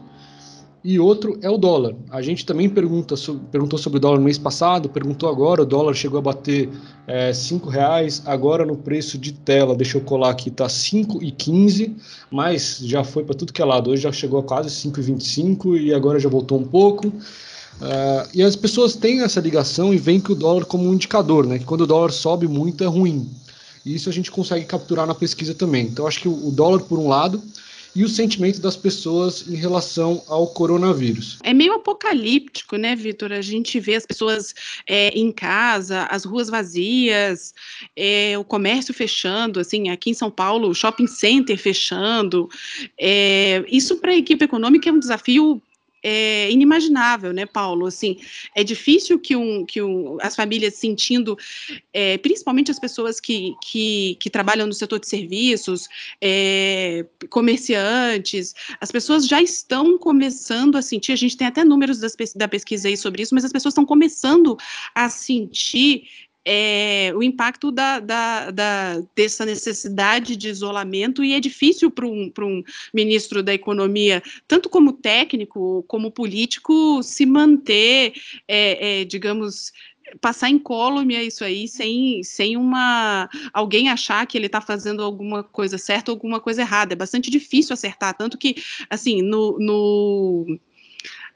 [0.83, 1.93] e outro é o dólar.
[2.09, 3.15] A gente também pergunta,
[3.51, 6.69] perguntou sobre o dólar no mês passado, perguntou agora, o dólar chegou a bater
[7.05, 11.95] é, cinco reais, agora no preço de tela, deixa eu colar aqui, tá 5,15,
[12.31, 15.93] mas já foi para tudo que é lado, hoje já chegou a quase 5,25 e
[15.93, 17.07] agora já voltou um pouco.
[17.07, 21.45] Uh, e as pessoas têm essa ligação e veem que o dólar como um indicador,
[21.45, 21.59] né?
[21.59, 23.29] Que quando o dólar sobe muito é ruim.
[23.85, 25.85] E isso a gente consegue capturar na pesquisa também.
[25.85, 27.41] Então acho que o dólar, por um lado,
[27.95, 31.39] e o sentimento das pessoas em relação ao coronavírus.
[31.43, 33.32] É meio apocalíptico, né, Vitor?
[33.32, 34.54] A gente vê as pessoas
[34.88, 37.54] é, em casa, as ruas vazias,
[37.95, 42.49] é, o comércio fechando, assim, aqui em São Paulo, o shopping center fechando.
[42.99, 45.62] É, isso para a equipe econômica é um desafio
[46.03, 47.85] é inimaginável, né, Paulo?
[47.85, 48.17] Assim,
[48.55, 51.38] é difícil que, um, que um, as famílias sentindo,
[51.93, 55.88] é, principalmente as pessoas que, que, que, trabalham no setor de serviços,
[56.21, 62.15] é, comerciantes, as pessoas já estão começando a sentir, a gente tem até números das,
[62.35, 64.57] da pesquisa aí sobre isso, mas as pessoas estão começando
[64.95, 66.03] a sentir
[66.45, 72.32] é, o impacto da, da, da, dessa necessidade de isolamento, e é difícil para um,
[72.39, 78.13] um ministro da Economia, tanto como técnico como político, se manter,
[78.47, 79.71] é, é, digamos,
[80.21, 85.43] passar incólume a isso aí sem, sem uma alguém achar que ele está fazendo alguma
[85.43, 86.93] coisa certa ou alguma coisa errada.
[86.93, 88.56] É bastante difícil acertar, tanto que
[88.89, 90.60] assim no, no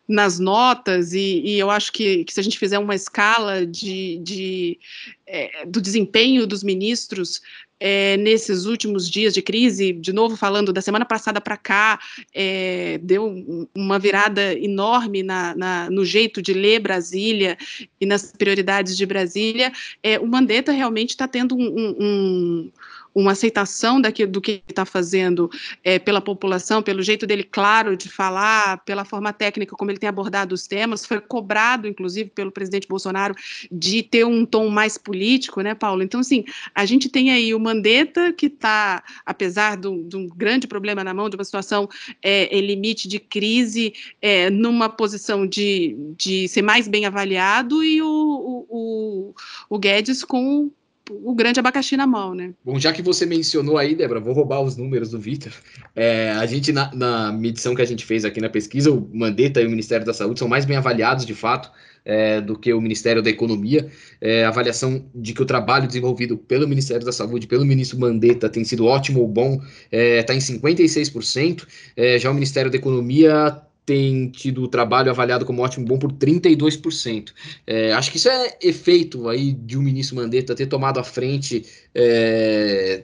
[0.08, 4.18] nas notas, e, e eu acho que, que, se a gente fizer uma escala de,
[4.20, 4.80] de
[5.26, 7.42] é, do desempenho dos ministros
[7.80, 12.00] é, nesses últimos dias de crise, de novo falando da semana passada para cá,
[12.34, 17.58] é, deu uma virada enorme na, na, no jeito de ler Brasília
[18.00, 19.72] e nas prioridades de Brasília.
[20.02, 22.72] É, o Mandetta realmente está tendo um, um, um
[23.13, 25.49] uma aceitação do que ele está fazendo
[25.84, 30.10] é, pela população, pelo jeito dele claro de falar, pela forma técnica como ele tem
[30.10, 33.36] abordado os temas, foi cobrado, inclusive, pelo presidente Bolsonaro
[33.71, 36.02] de ter um tom mais político, né, Paulo?
[36.02, 41.04] Então, assim, a gente tem aí o Mandetta, que está, apesar de um grande problema
[41.04, 41.88] na mão, de uma situação
[42.21, 48.65] é, limite de crise, é, numa posição de, de ser mais bem avaliado, e o,
[48.69, 49.36] o,
[49.69, 50.71] o Guedes com
[51.10, 52.54] o grande abacaxi na mão, né?
[52.63, 55.52] Bom, já que você mencionou aí, Débora, vou roubar os números do Vitor.
[55.96, 59.62] É, a gente, na, na, medição que a gente fez aqui na pesquisa, o Mandetta
[59.62, 61.70] e o Ministério da Saúde são mais bem avaliados, de fato,
[62.06, 63.89] é, do que o Ministério da Economia.
[64.22, 68.63] É, avaliação de que o trabalho desenvolvido pelo Ministério da Saúde, pelo ministro Mandetta, tem
[68.63, 69.62] sido ótimo ou bom,
[69.92, 71.68] está é, em 56%.
[71.98, 76.12] É, já o Ministério da Economia tem tido o trabalho avaliado como ótimo bom por
[76.12, 77.34] 32%.
[77.67, 81.04] É, acho que isso é efeito aí de o um ministro Mandetta ter tomado a
[81.04, 83.04] frente é,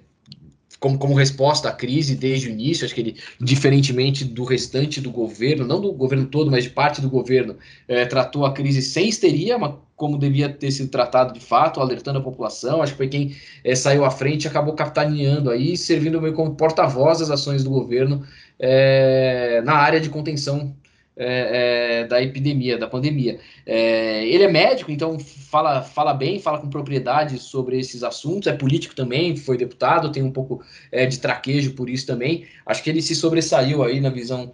[0.80, 2.86] como, como resposta à crise desde o início.
[2.86, 7.02] Acho que ele, diferentemente do restante do governo, não do governo todo, mas de parte
[7.02, 11.42] do governo, é, tratou a crise sem histeria, mas como devia ter sido tratado de
[11.42, 12.82] fato, alertando a população.
[12.82, 16.56] Acho que foi quem é, saiu à frente e acabou capitaneando aí, servindo meio como
[16.56, 18.26] porta-voz das ações do governo
[18.60, 20.76] é, na área de contenção
[21.16, 23.40] é, é, da epidemia, da pandemia.
[23.66, 28.54] É, ele é médico, então fala, fala bem, fala com propriedade sobre esses assuntos, é
[28.54, 30.64] político também, foi deputado, tem um pouco
[31.10, 32.46] de traquejo por isso também.
[32.66, 34.54] Acho que ele se sobressaiu aí na visão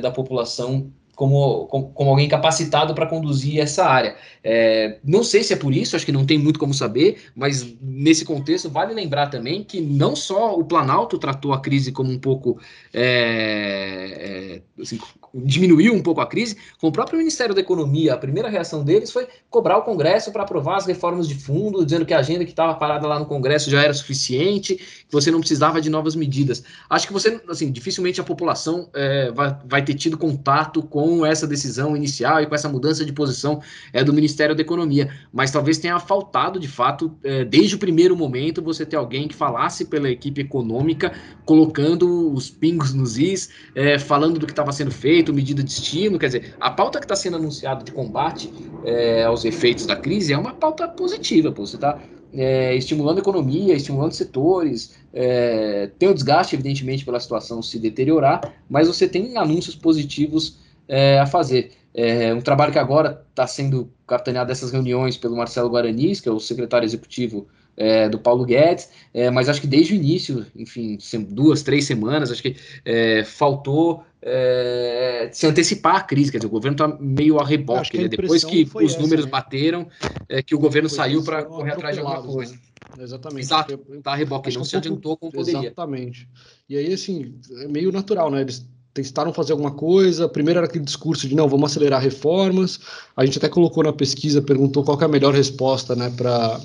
[0.00, 4.14] da população como, como, alguém capacitado para conduzir essa área.
[4.44, 7.74] É, não sei se é por isso, acho que não tem muito como saber, mas
[7.82, 12.20] nesse contexto vale lembrar também que não só o Planalto tratou a crise como um
[12.20, 12.60] pouco
[12.94, 15.00] é, é, assim,
[15.34, 19.10] diminuiu um pouco a crise, com o próprio Ministério da Economia, a primeira reação deles
[19.10, 22.50] foi cobrar o Congresso para aprovar as reformas de fundo, dizendo que a agenda que
[22.50, 26.62] estava parada lá no Congresso já era suficiente, que você não precisava de novas medidas.
[26.88, 31.46] Acho que você, assim, dificilmente a população é, vai, vai ter tido contato com essa
[31.46, 33.60] decisão inicial e com essa mudança de posição
[33.92, 38.16] é, do Ministério da Economia, mas talvez tenha faltado, de fato, é, desde o primeiro
[38.16, 41.12] momento, você ter alguém que falasse pela equipe econômica,
[41.44, 45.70] colocando os pingos nos is, é, falando do que estava sendo feito, feito medida de
[45.70, 48.52] estímulo, quer dizer, a pauta que está sendo anunciada de combate
[48.84, 51.98] é, aos efeitos da crise é uma pauta positiva, pô, você está
[52.32, 58.52] é, estimulando a economia, estimulando setores, é, tem o desgaste, evidentemente, pela situação se deteriorar,
[58.68, 61.72] mas você tem anúncios positivos é, a fazer.
[61.94, 66.32] É, um trabalho que agora está sendo capitaneado dessas reuniões pelo Marcelo Guaranis, que é
[66.32, 70.98] o secretário executivo é, do Paulo Guedes, é, mas acho que desde o início, enfim,
[71.28, 76.50] duas, três semanas, acho que é, faltou é, se antecipar a crise, quer dizer, o
[76.50, 78.08] governo está meio a reboque, né?
[78.08, 79.30] depois que os essa, números né?
[79.30, 79.88] bateram,
[80.28, 82.52] é, que o governo saiu para correr atrás de alguma coisa.
[82.52, 83.04] Né?
[83.04, 83.44] Exatamente.
[83.44, 85.60] Exato, tá a reboque, não se adiantou como poderia.
[85.60, 86.28] Exatamente.
[86.68, 88.40] E aí, assim, é meio natural, né?
[88.40, 88.66] Eles
[89.02, 90.28] tentaram fazer alguma coisa.
[90.28, 92.80] Primeiro era aquele discurso de não, vamos acelerar reformas.
[93.16, 96.60] A gente até colocou na pesquisa, perguntou qual é a melhor resposta né, para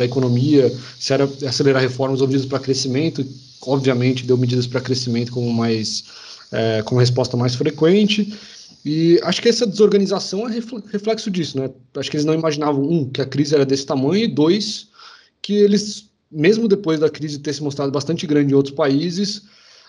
[0.00, 3.24] a economia, se era acelerar reformas ou medidas para crescimento.
[3.62, 6.04] Obviamente, deu medidas para crescimento como mais
[6.52, 8.32] é, com resposta mais frequente.
[8.84, 10.52] E acho que essa desorganização é
[10.92, 11.70] reflexo disso, né?
[11.96, 14.88] Acho que eles não imaginavam, um, que a crise era desse tamanho, e dois,
[15.40, 19.42] que eles, mesmo depois da crise ter se mostrado bastante grande em outros países,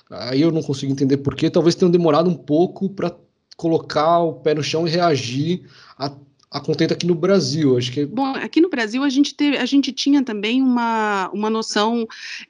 [0.10, 1.50] Aí eu não consigo entender por que.
[1.50, 3.16] Talvez tenham demorado um pouco para
[3.58, 5.64] colocar o pé no chão e reagir
[5.98, 6.12] a,
[6.52, 6.60] a
[6.94, 7.78] aqui no Brasil.
[7.78, 8.06] Acho que...
[8.06, 12.08] Bom, aqui no Brasil a gente, teve, a gente tinha também uma, uma noção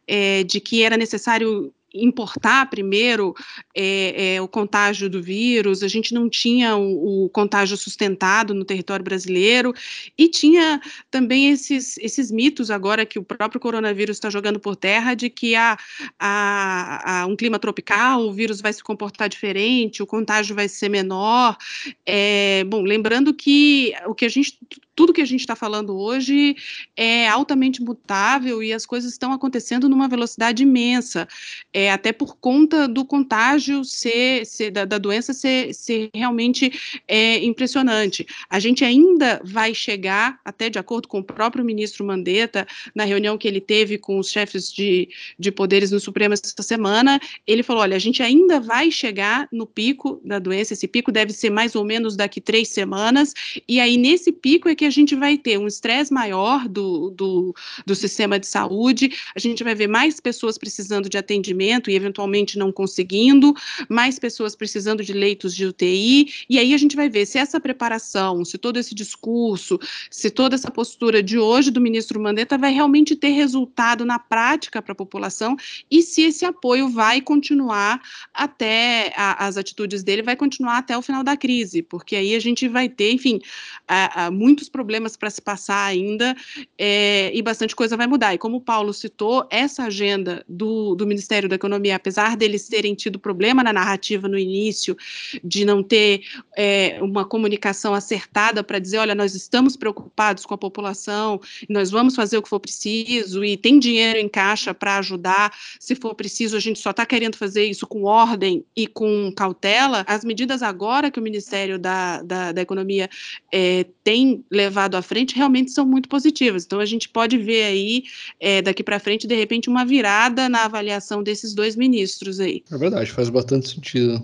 [0.07, 3.33] é, de que era necessário importar primeiro
[3.75, 8.65] é, é, o contágio do vírus, a gente não tinha o, o, contágio sustentado no
[8.65, 9.73] território brasileiro,
[10.17, 15.13] e tinha também esses, esses mitos agora que o próprio coronavírus está jogando por terra
[15.13, 15.77] de que há,
[16.19, 20.89] há, há, um clima tropical, o vírus vai se comportar diferente, o contágio vai ser
[20.89, 21.57] menor.
[22.05, 24.57] É, bom, lembrando que o que a gente
[24.95, 26.55] tudo que a gente está falando hoje
[26.95, 31.27] é altamente mutável e as coisas estão acontecendo numa velocidade imensa,
[31.73, 36.71] é, até por conta do contágio ser, ser da, da, doença ser, ser realmente
[37.07, 38.25] é, impressionante.
[38.49, 43.37] A gente ainda vai chegar, até de acordo com o próprio ministro Mandetta, na reunião
[43.37, 47.81] que ele teve com os chefes de, de poderes no Supremo essa semana, ele falou:
[47.81, 51.75] olha, a gente ainda vai chegar no pico da doença, esse pico deve ser mais
[51.75, 53.33] ou menos daqui três semanas,
[53.67, 57.55] e aí nesse pico é que a gente vai ter um estresse maior do, do,
[57.85, 62.57] do sistema de saúde, a gente vai ver mais pessoas precisando de atendimento e eventualmente
[62.57, 63.53] não conseguindo,
[63.89, 67.59] mais pessoas precisando de leitos de UTI, e aí a gente vai ver se essa
[67.59, 69.79] preparação, se todo esse discurso,
[70.09, 74.81] se toda essa postura de hoje do ministro Mandetta vai realmente ter resultado na prática
[74.81, 75.55] para a população
[75.89, 78.01] e se esse apoio vai continuar
[78.33, 82.39] até a, as atitudes dele vai continuar até o final da crise, porque aí a
[82.39, 83.39] gente vai ter, enfim,
[83.87, 86.35] a, a, muitos problemas para se passar ainda
[86.77, 88.33] é, e bastante coisa vai mudar.
[88.33, 92.93] E como o Paulo citou, essa agenda do, do Ministério da Economia, apesar deles terem
[92.93, 94.97] tido problema na narrativa no início,
[95.41, 96.23] de não ter
[96.57, 102.13] é, uma comunicação acertada para dizer, olha, nós estamos preocupados com a população, nós vamos
[102.13, 106.57] fazer o que for preciso e tem dinheiro em caixa para ajudar, se for preciso,
[106.57, 110.03] a gente só está querendo fazer isso com ordem e com cautela.
[110.05, 113.09] As medidas agora que o Ministério da, da, da Economia
[113.49, 114.64] é, tem levado
[114.97, 116.65] à frente realmente são muito positivas.
[116.65, 118.03] Então, a gente pode ver aí,
[118.39, 122.63] é, daqui para frente, de repente, uma virada na avaliação desses dois ministros aí.
[122.71, 124.21] É verdade, faz bastante sentido.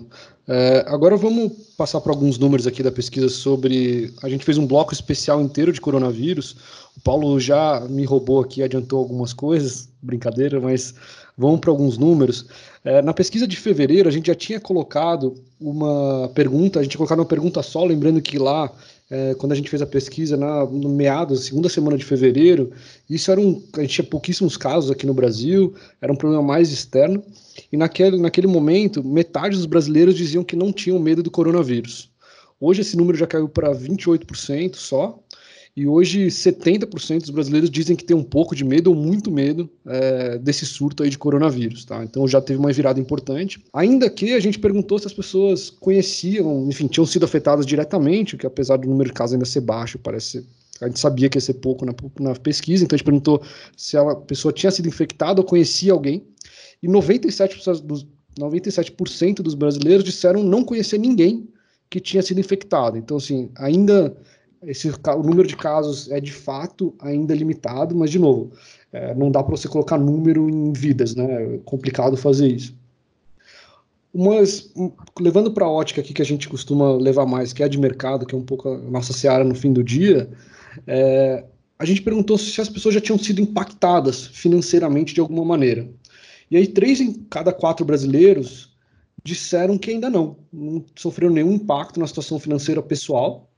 [0.48, 4.12] É, agora vamos passar para alguns números aqui da pesquisa sobre.
[4.22, 6.56] A gente fez um bloco especial inteiro de coronavírus.
[6.96, 10.94] O Paulo já me roubou aqui, adiantou algumas coisas, brincadeira, mas
[11.38, 12.46] vamos para alguns números.
[12.84, 17.20] É, na pesquisa de fevereiro, a gente já tinha colocado uma pergunta, a gente colocado
[17.20, 18.70] uma pergunta só, lembrando que lá
[19.12, 22.72] é, quando a gente fez a pesquisa na, no meados, segunda semana de fevereiro,
[23.10, 23.62] isso era um.
[23.76, 27.22] A gente tinha pouquíssimos casos aqui no Brasil, era um problema mais externo,
[27.70, 32.10] e naquele, naquele momento, metade dos brasileiros diziam que não tinham medo do coronavírus.
[32.58, 35.21] Hoje esse número já caiu para 28% só,
[35.74, 39.70] e hoje 70% dos brasileiros dizem que tem um pouco de medo ou muito medo
[39.86, 42.04] é, desse surto aí de coronavírus, tá?
[42.04, 43.62] Então já teve uma virada importante.
[43.72, 48.46] Ainda que a gente perguntou se as pessoas conheciam, enfim, tinham sido afetadas diretamente, que
[48.46, 50.46] apesar do número de casos ainda ser baixo, parece
[50.80, 53.40] a gente sabia que ia ser pouco na, na pesquisa, então a gente perguntou
[53.76, 56.26] se a pessoa tinha sido infectada ou conhecia alguém,
[56.82, 58.06] e 97% dos,
[58.38, 61.48] 97% dos brasileiros disseram não conhecer ninguém
[61.88, 62.98] que tinha sido infectado.
[62.98, 64.16] Então, assim, ainda
[64.64, 68.52] esse, o número de casos é de fato ainda limitado, mas de novo,
[68.92, 71.54] é, não dá para você colocar número em vidas, né?
[71.54, 72.74] É complicado fazer isso.
[74.14, 74.70] Umas,
[75.18, 77.78] levando para a ótica aqui que a gente costuma levar mais, que é a de
[77.78, 80.28] mercado, que é um pouco a nossa seara no fim do dia,
[80.86, 81.44] é,
[81.78, 85.88] a gente perguntou se as pessoas já tinham sido impactadas financeiramente de alguma maneira.
[86.50, 88.76] E aí, três em cada quatro brasileiros
[89.24, 93.51] disseram que ainda não, não sofreram nenhum impacto na situação financeira pessoal,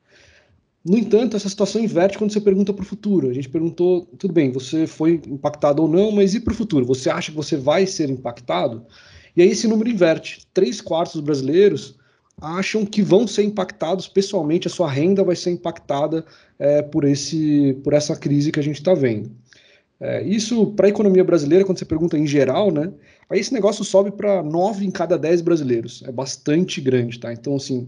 [0.84, 3.30] no entanto, essa situação inverte quando você pergunta para o futuro.
[3.30, 6.84] A gente perguntou, tudo bem, você foi impactado ou não, mas e para o futuro?
[6.84, 8.84] Você acha que você vai ser impactado?
[9.34, 10.46] E aí esse número inverte.
[10.52, 11.96] Três quartos dos brasileiros
[12.38, 16.24] acham que vão ser impactados pessoalmente, a sua renda vai ser impactada
[16.58, 19.30] é, por, esse, por essa crise que a gente está vendo.
[19.98, 22.92] É, isso, para a economia brasileira, quando você pergunta em geral, né?
[23.30, 26.02] Aí esse negócio sobe para 9 em cada 10 brasileiros.
[26.06, 27.32] É bastante grande, tá?
[27.32, 27.86] Então, assim.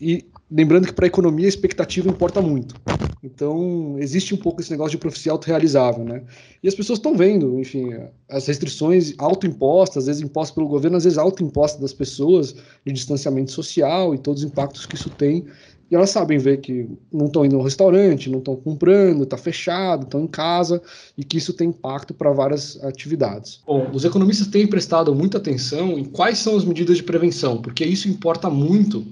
[0.00, 0.24] E
[0.54, 2.76] lembrando que para a economia a expectativa importa muito.
[3.22, 6.22] Então, existe um pouco esse negócio de profecia autorrealizável, né?
[6.62, 7.92] E as pessoas estão vendo, enfim,
[8.28, 12.54] as restrições autoimpostas, às vezes impostas pelo governo, às vezes autoimpostas das pessoas,
[12.86, 15.44] de distanciamento social e todos os impactos que isso tem
[15.90, 20.04] e elas sabem ver que não estão indo no restaurante, não estão comprando, está fechado,
[20.04, 20.82] estão em casa
[21.16, 23.60] e que isso tem impacto para várias atividades.
[23.66, 27.84] Bom, os economistas têm prestado muita atenção em quais são as medidas de prevenção, porque
[27.84, 29.04] isso importa muito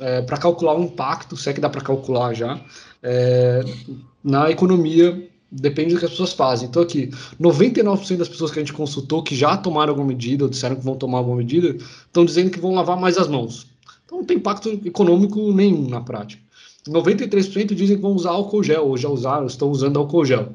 [0.00, 2.60] é, para calcular o impacto, se é que dá para calcular já,
[3.02, 3.64] é,
[4.24, 6.68] na economia depende do que as pessoas fazem.
[6.68, 7.10] Então, aqui,
[7.40, 10.84] 99% das pessoas que a gente consultou que já tomaram alguma medida ou disseram que
[10.84, 13.66] vão tomar alguma medida, estão dizendo que vão lavar mais as mãos.
[14.06, 16.42] Então não tem impacto econômico nenhum na prática.
[16.88, 20.54] 93% dizem que vão usar álcool gel, ou já usaram, estão usando álcool gel.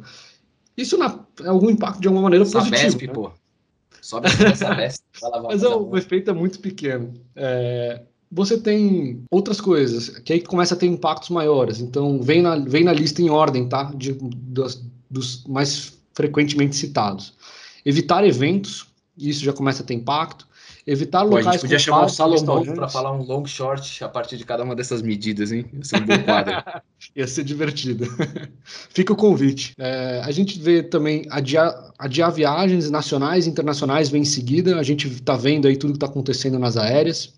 [0.76, 2.76] Isso na, é algum impacto de alguma maneira positivo.
[2.76, 3.14] Sabesp, né?
[3.14, 3.32] pô.
[4.02, 5.04] Sobe Sabesp.
[5.44, 7.14] Mas é, o efeito é muito pequeno.
[7.36, 11.80] É, você tem outras coisas que aí começa a ter impactos maiores.
[11.82, 13.92] Então, vem na, vem na lista em ordem, tá?
[13.96, 17.34] De, dos, dos mais frequentemente citados.
[17.86, 18.88] Evitar eventos,
[19.18, 20.48] isso já começa a ter impacto.
[20.92, 21.46] Evitar locais.
[21.46, 24.44] Pô, a gente podia chamar o Salomão para falar um long short a partir de
[24.44, 25.66] cada uma dessas medidas, hein?
[25.72, 26.54] Ia ser um bom quadro.
[27.16, 28.06] Ia ser divertido.
[28.90, 29.74] Fica o convite.
[29.78, 34.78] É, a gente vê também adiar, adiar viagens nacionais e internacionais vem em seguida.
[34.78, 37.36] A gente está vendo aí tudo que está acontecendo nas aéreas.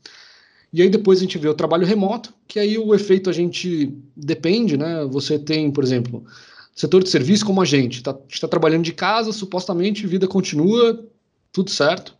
[0.73, 3.95] E aí depois a gente vê o trabalho remoto, que aí o efeito a gente
[4.17, 5.05] depende, né?
[5.11, 6.25] Você tem, por exemplo,
[6.75, 11.07] setor de serviço como a gente, está tá trabalhando de casa, supostamente vida continua,
[11.51, 12.17] tudo certo.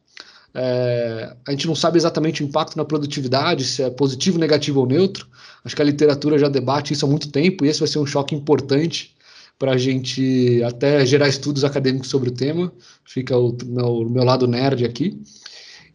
[0.55, 4.85] É, a gente não sabe exatamente o impacto na produtividade, se é positivo, negativo ou
[4.85, 5.27] neutro.
[5.65, 8.05] Acho que a literatura já debate isso há muito tempo e esse vai ser um
[8.05, 9.15] choque importante
[9.57, 12.71] para a gente até gerar estudos acadêmicos sobre o tema.
[13.05, 15.21] Fica o meu, meu lado nerd aqui.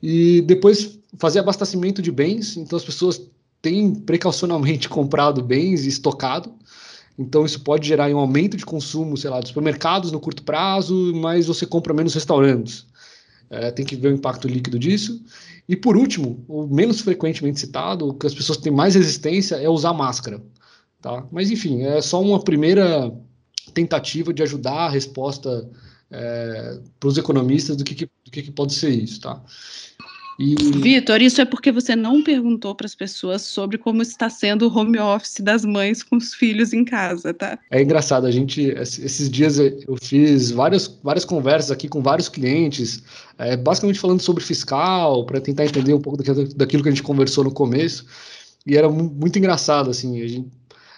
[0.02, 2.56] E depois fazer abastecimento de bens.
[2.56, 3.20] Então as pessoas
[3.60, 6.52] têm precaucionalmente comprado bens e estocado.
[7.18, 11.12] Então isso pode gerar um aumento de consumo, sei lá, de supermercados no curto prazo,
[11.16, 12.86] mas você compra menos restaurantes.
[13.50, 15.24] É, tem que ver o impacto líquido disso.
[15.68, 19.68] E por último, o menos frequentemente citado, o que as pessoas têm mais resistência é
[19.68, 20.42] usar máscara.
[21.00, 21.26] Tá?
[21.30, 23.12] Mas enfim, é só uma primeira
[23.72, 25.68] tentativa de ajudar a resposta
[26.10, 29.20] é, para os economistas do que, que, do que, que pode ser isso.
[29.20, 29.42] Tá?
[30.38, 30.54] E...
[30.54, 34.78] Vitor, isso é porque você não perguntou para as pessoas sobre como está sendo o
[34.78, 37.58] home office das mães com os filhos em casa, tá?
[37.68, 43.02] É engraçado, a gente, esses dias eu fiz várias, várias conversas aqui com vários clientes,
[43.36, 46.22] é, basicamente falando sobre fiscal, para tentar entender um pouco
[46.54, 48.06] daquilo que a gente conversou no começo,
[48.64, 50.48] e era muito engraçado, assim, gente,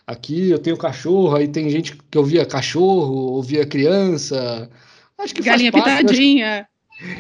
[0.07, 4.69] aqui eu tenho cachorro, aí tem gente que ouvia cachorro, ouvia criança,
[5.19, 6.67] acho que Galinha parte, pitadinha.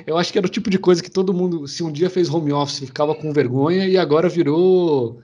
[0.06, 2.28] Eu acho que era o tipo de coisa que todo mundo, se um dia fez
[2.28, 5.20] home office, ficava com vergonha e agora virou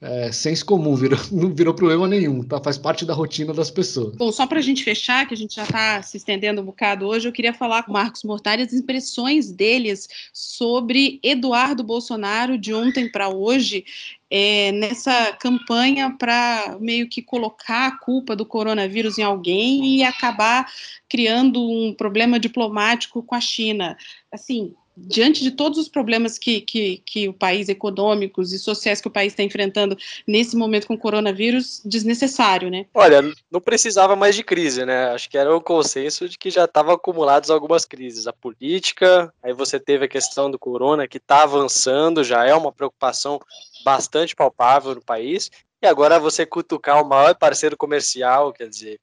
[0.00, 2.60] é, senso comum, virou, não virou problema nenhum, tá?
[2.60, 4.16] Faz parte da rotina das pessoas.
[4.16, 7.06] Bom, só para a gente fechar, que a gente já está se estendendo um bocado
[7.06, 12.72] hoje, eu queria falar com o Marcos Mortari as impressões deles sobre Eduardo Bolsonaro de
[12.72, 13.84] ontem para hoje
[14.30, 20.70] é, nessa campanha para meio que colocar a culpa do coronavírus em alguém e acabar
[21.08, 23.96] criando um problema diplomático com a China.
[24.32, 29.08] Assim, diante de todos os problemas que, que, que o país, econômicos e sociais que
[29.08, 32.86] o país está enfrentando nesse momento com o coronavírus, desnecessário, né?
[32.94, 35.10] Olha, não precisava mais de crise, né?
[35.10, 38.26] Acho que era o consenso de que já estavam acumuladas algumas crises.
[38.26, 42.72] A política, aí você teve a questão do corona, que está avançando, já é uma
[42.72, 43.40] preocupação
[43.84, 45.50] bastante palpável no país,
[45.82, 49.00] e agora você cutucar o maior parceiro comercial, quer dizer,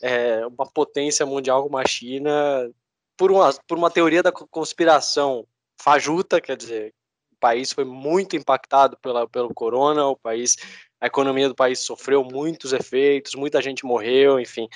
[0.00, 2.70] é, uma potência mundial como a China,
[3.16, 5.46] por uma, por uma teoria da conspiração
[5.80, 6.94] fajuta, quer dizer,
[7.32, 10.56] o país foi muito impactado pela, pelo corona, o país,
[11.00, 14.68] a economia do país sofreu muitos efeitos, muita gente morreu, enfim.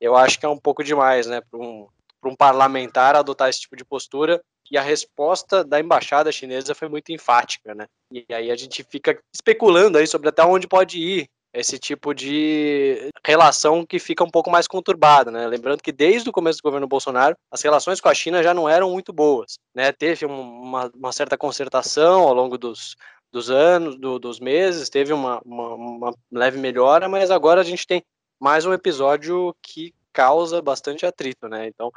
[0.00, 1.86] Eu acho que é um pouco demais, né, para um,
[2.24, 7.10] um parlamentar adotar esse tipo de postura e a resposta da embaixada chinesa foi muito
[7.10, 7.86] enfática, né?
[8.12, 13.10] E aí a gente fica especulando aí sobre até onde pode ir esse tipo de
[13.26, 15.46] relação que fica um pouco mais conturbada, né?
[15.46, 18.68] Lembrando que desde o começo do governo Bolsonaro, as relações com a China já não
[18.68, 19.90] eram muito boas, né?
[19.90, 22.94] Teve uma, uma certa concertação ao longo dos,
[23.32, 27.86] dos anos, do, dos meses, teve uma, uma, uma leve melhora, mas agora a gente
[27.86, 28.02] tem
[28.38, 31.66] mais um episódio que causa bastante atrito, né?
[31.66, 31.90] Então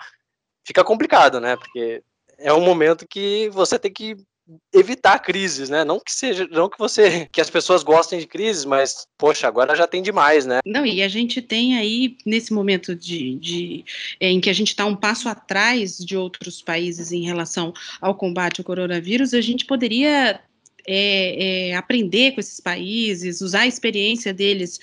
[0.65, 1.55] fica complicado, né?
[1.55, 2.01] Porque
[2.43, 4.15] é um momento que você tem que
[4.73, 5.85] evitar crises, né?
[5.85, 9.75] Não que seja, não que você, que as pessoas gostem de crises, mas poxa, agora
[9.75, 10.59] já tem demais, né?
[10.65, 13.85] Não, e a gente tem aí nesse momento de, de
[14.19, 18.15] é, em que a gente está um passo atrás de outros países em relação ao
[18.15, 20.41] combate ao coronavírus, a gente poderia
[20.85, 24.79] é, é, aprender com esses países, usar a experiência deles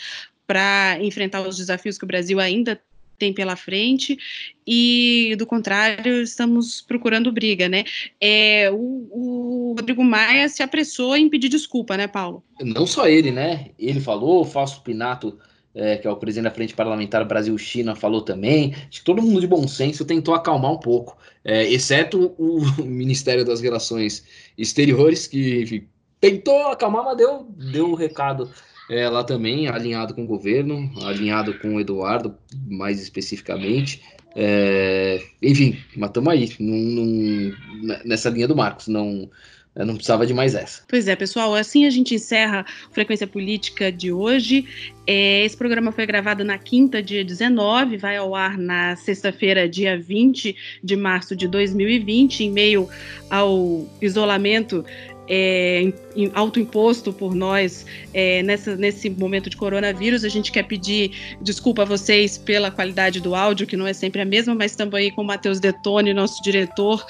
[0.47, 2.81] para enfrentar os desafios que o Brasil ainda
[3.21, 4.19] tem pela frente,
[4.67, 7.85] e do contrário, estamos procurando briga, né?
[8.19, 12.43] É, o, o, Rodrigo Maia se apressou em pedir desculpa, né, Paulo?
[12.61, 13.67] Não só ele, né?
[13.79, 15.39] Ele falou, o Fausto Pinato,
[15.75, 18.75] é, que é o presidente da Frente Parlamentar Brasil-China, falou também.
[18.89, 23.45] Acho que todo mundo de bom senso tentou acalmar um pouco, é, exceto o Ministério
[23.45, 24.25] das Relações
[24.57, 25.87] Exteriores, que enfim,
[26.19, 28.51] tentou acalmar, mas deu, deu o recado
[28.91, 32.35] é, lá também, alinhado com o governo, alinhado com o Eduardo,
[32.69, 34.03] mais especificamente.
[34.35, 37.57] É, enfim, estamos aí, num, num,
[38.05, 39.31] nessa linha do Marcos, não,
[39.77, 40.83] não precisava de mais essa.
[40.89, 44.67] Pois é, pessoal, assim a gente encerra Frequência Política de hoje.
[45.07, 49.99] É, esse programa foi gravado na quinta, dia 19, vai ao ar na sexta-feira, dia
[49.99, 52.89] 20 de março de 2020, em meio
[53.31, 54.85] ao isolamento
[55.33, 55.93] é,
[56.35, 60.25] autoimposto por nós é, nessa, nesse momento de coronavírus.
[60.25, 64.21] A gente quer pedir desculpa a vocês pela qualidade do áudio, que não é sempre
[64.21, 67.07] a mesma, mas também com o Matheus Detone, nosso diretor,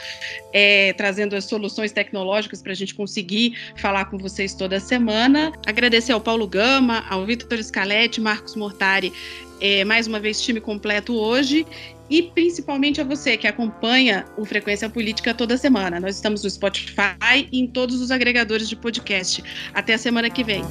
[0.53, 5.53] é, trazendo as soluções tecnológicas para a gente conseguir falar com vocês toda semana.
[5.67, 9.13] Agradecer ao Paulo Gama, ao Vitor Scaletti, Marcos Mortari,
[9.63, 11.67] é, mais uma vez time completo hoje
[12.11, 16.01] e principalmente a você que acompanha o Frequência Política toda semana.
[16.01, 19.43] Nós estamos no Spotify e em todos os agregadores de podcast.
[19.73, 20.63] Até a semana que vem.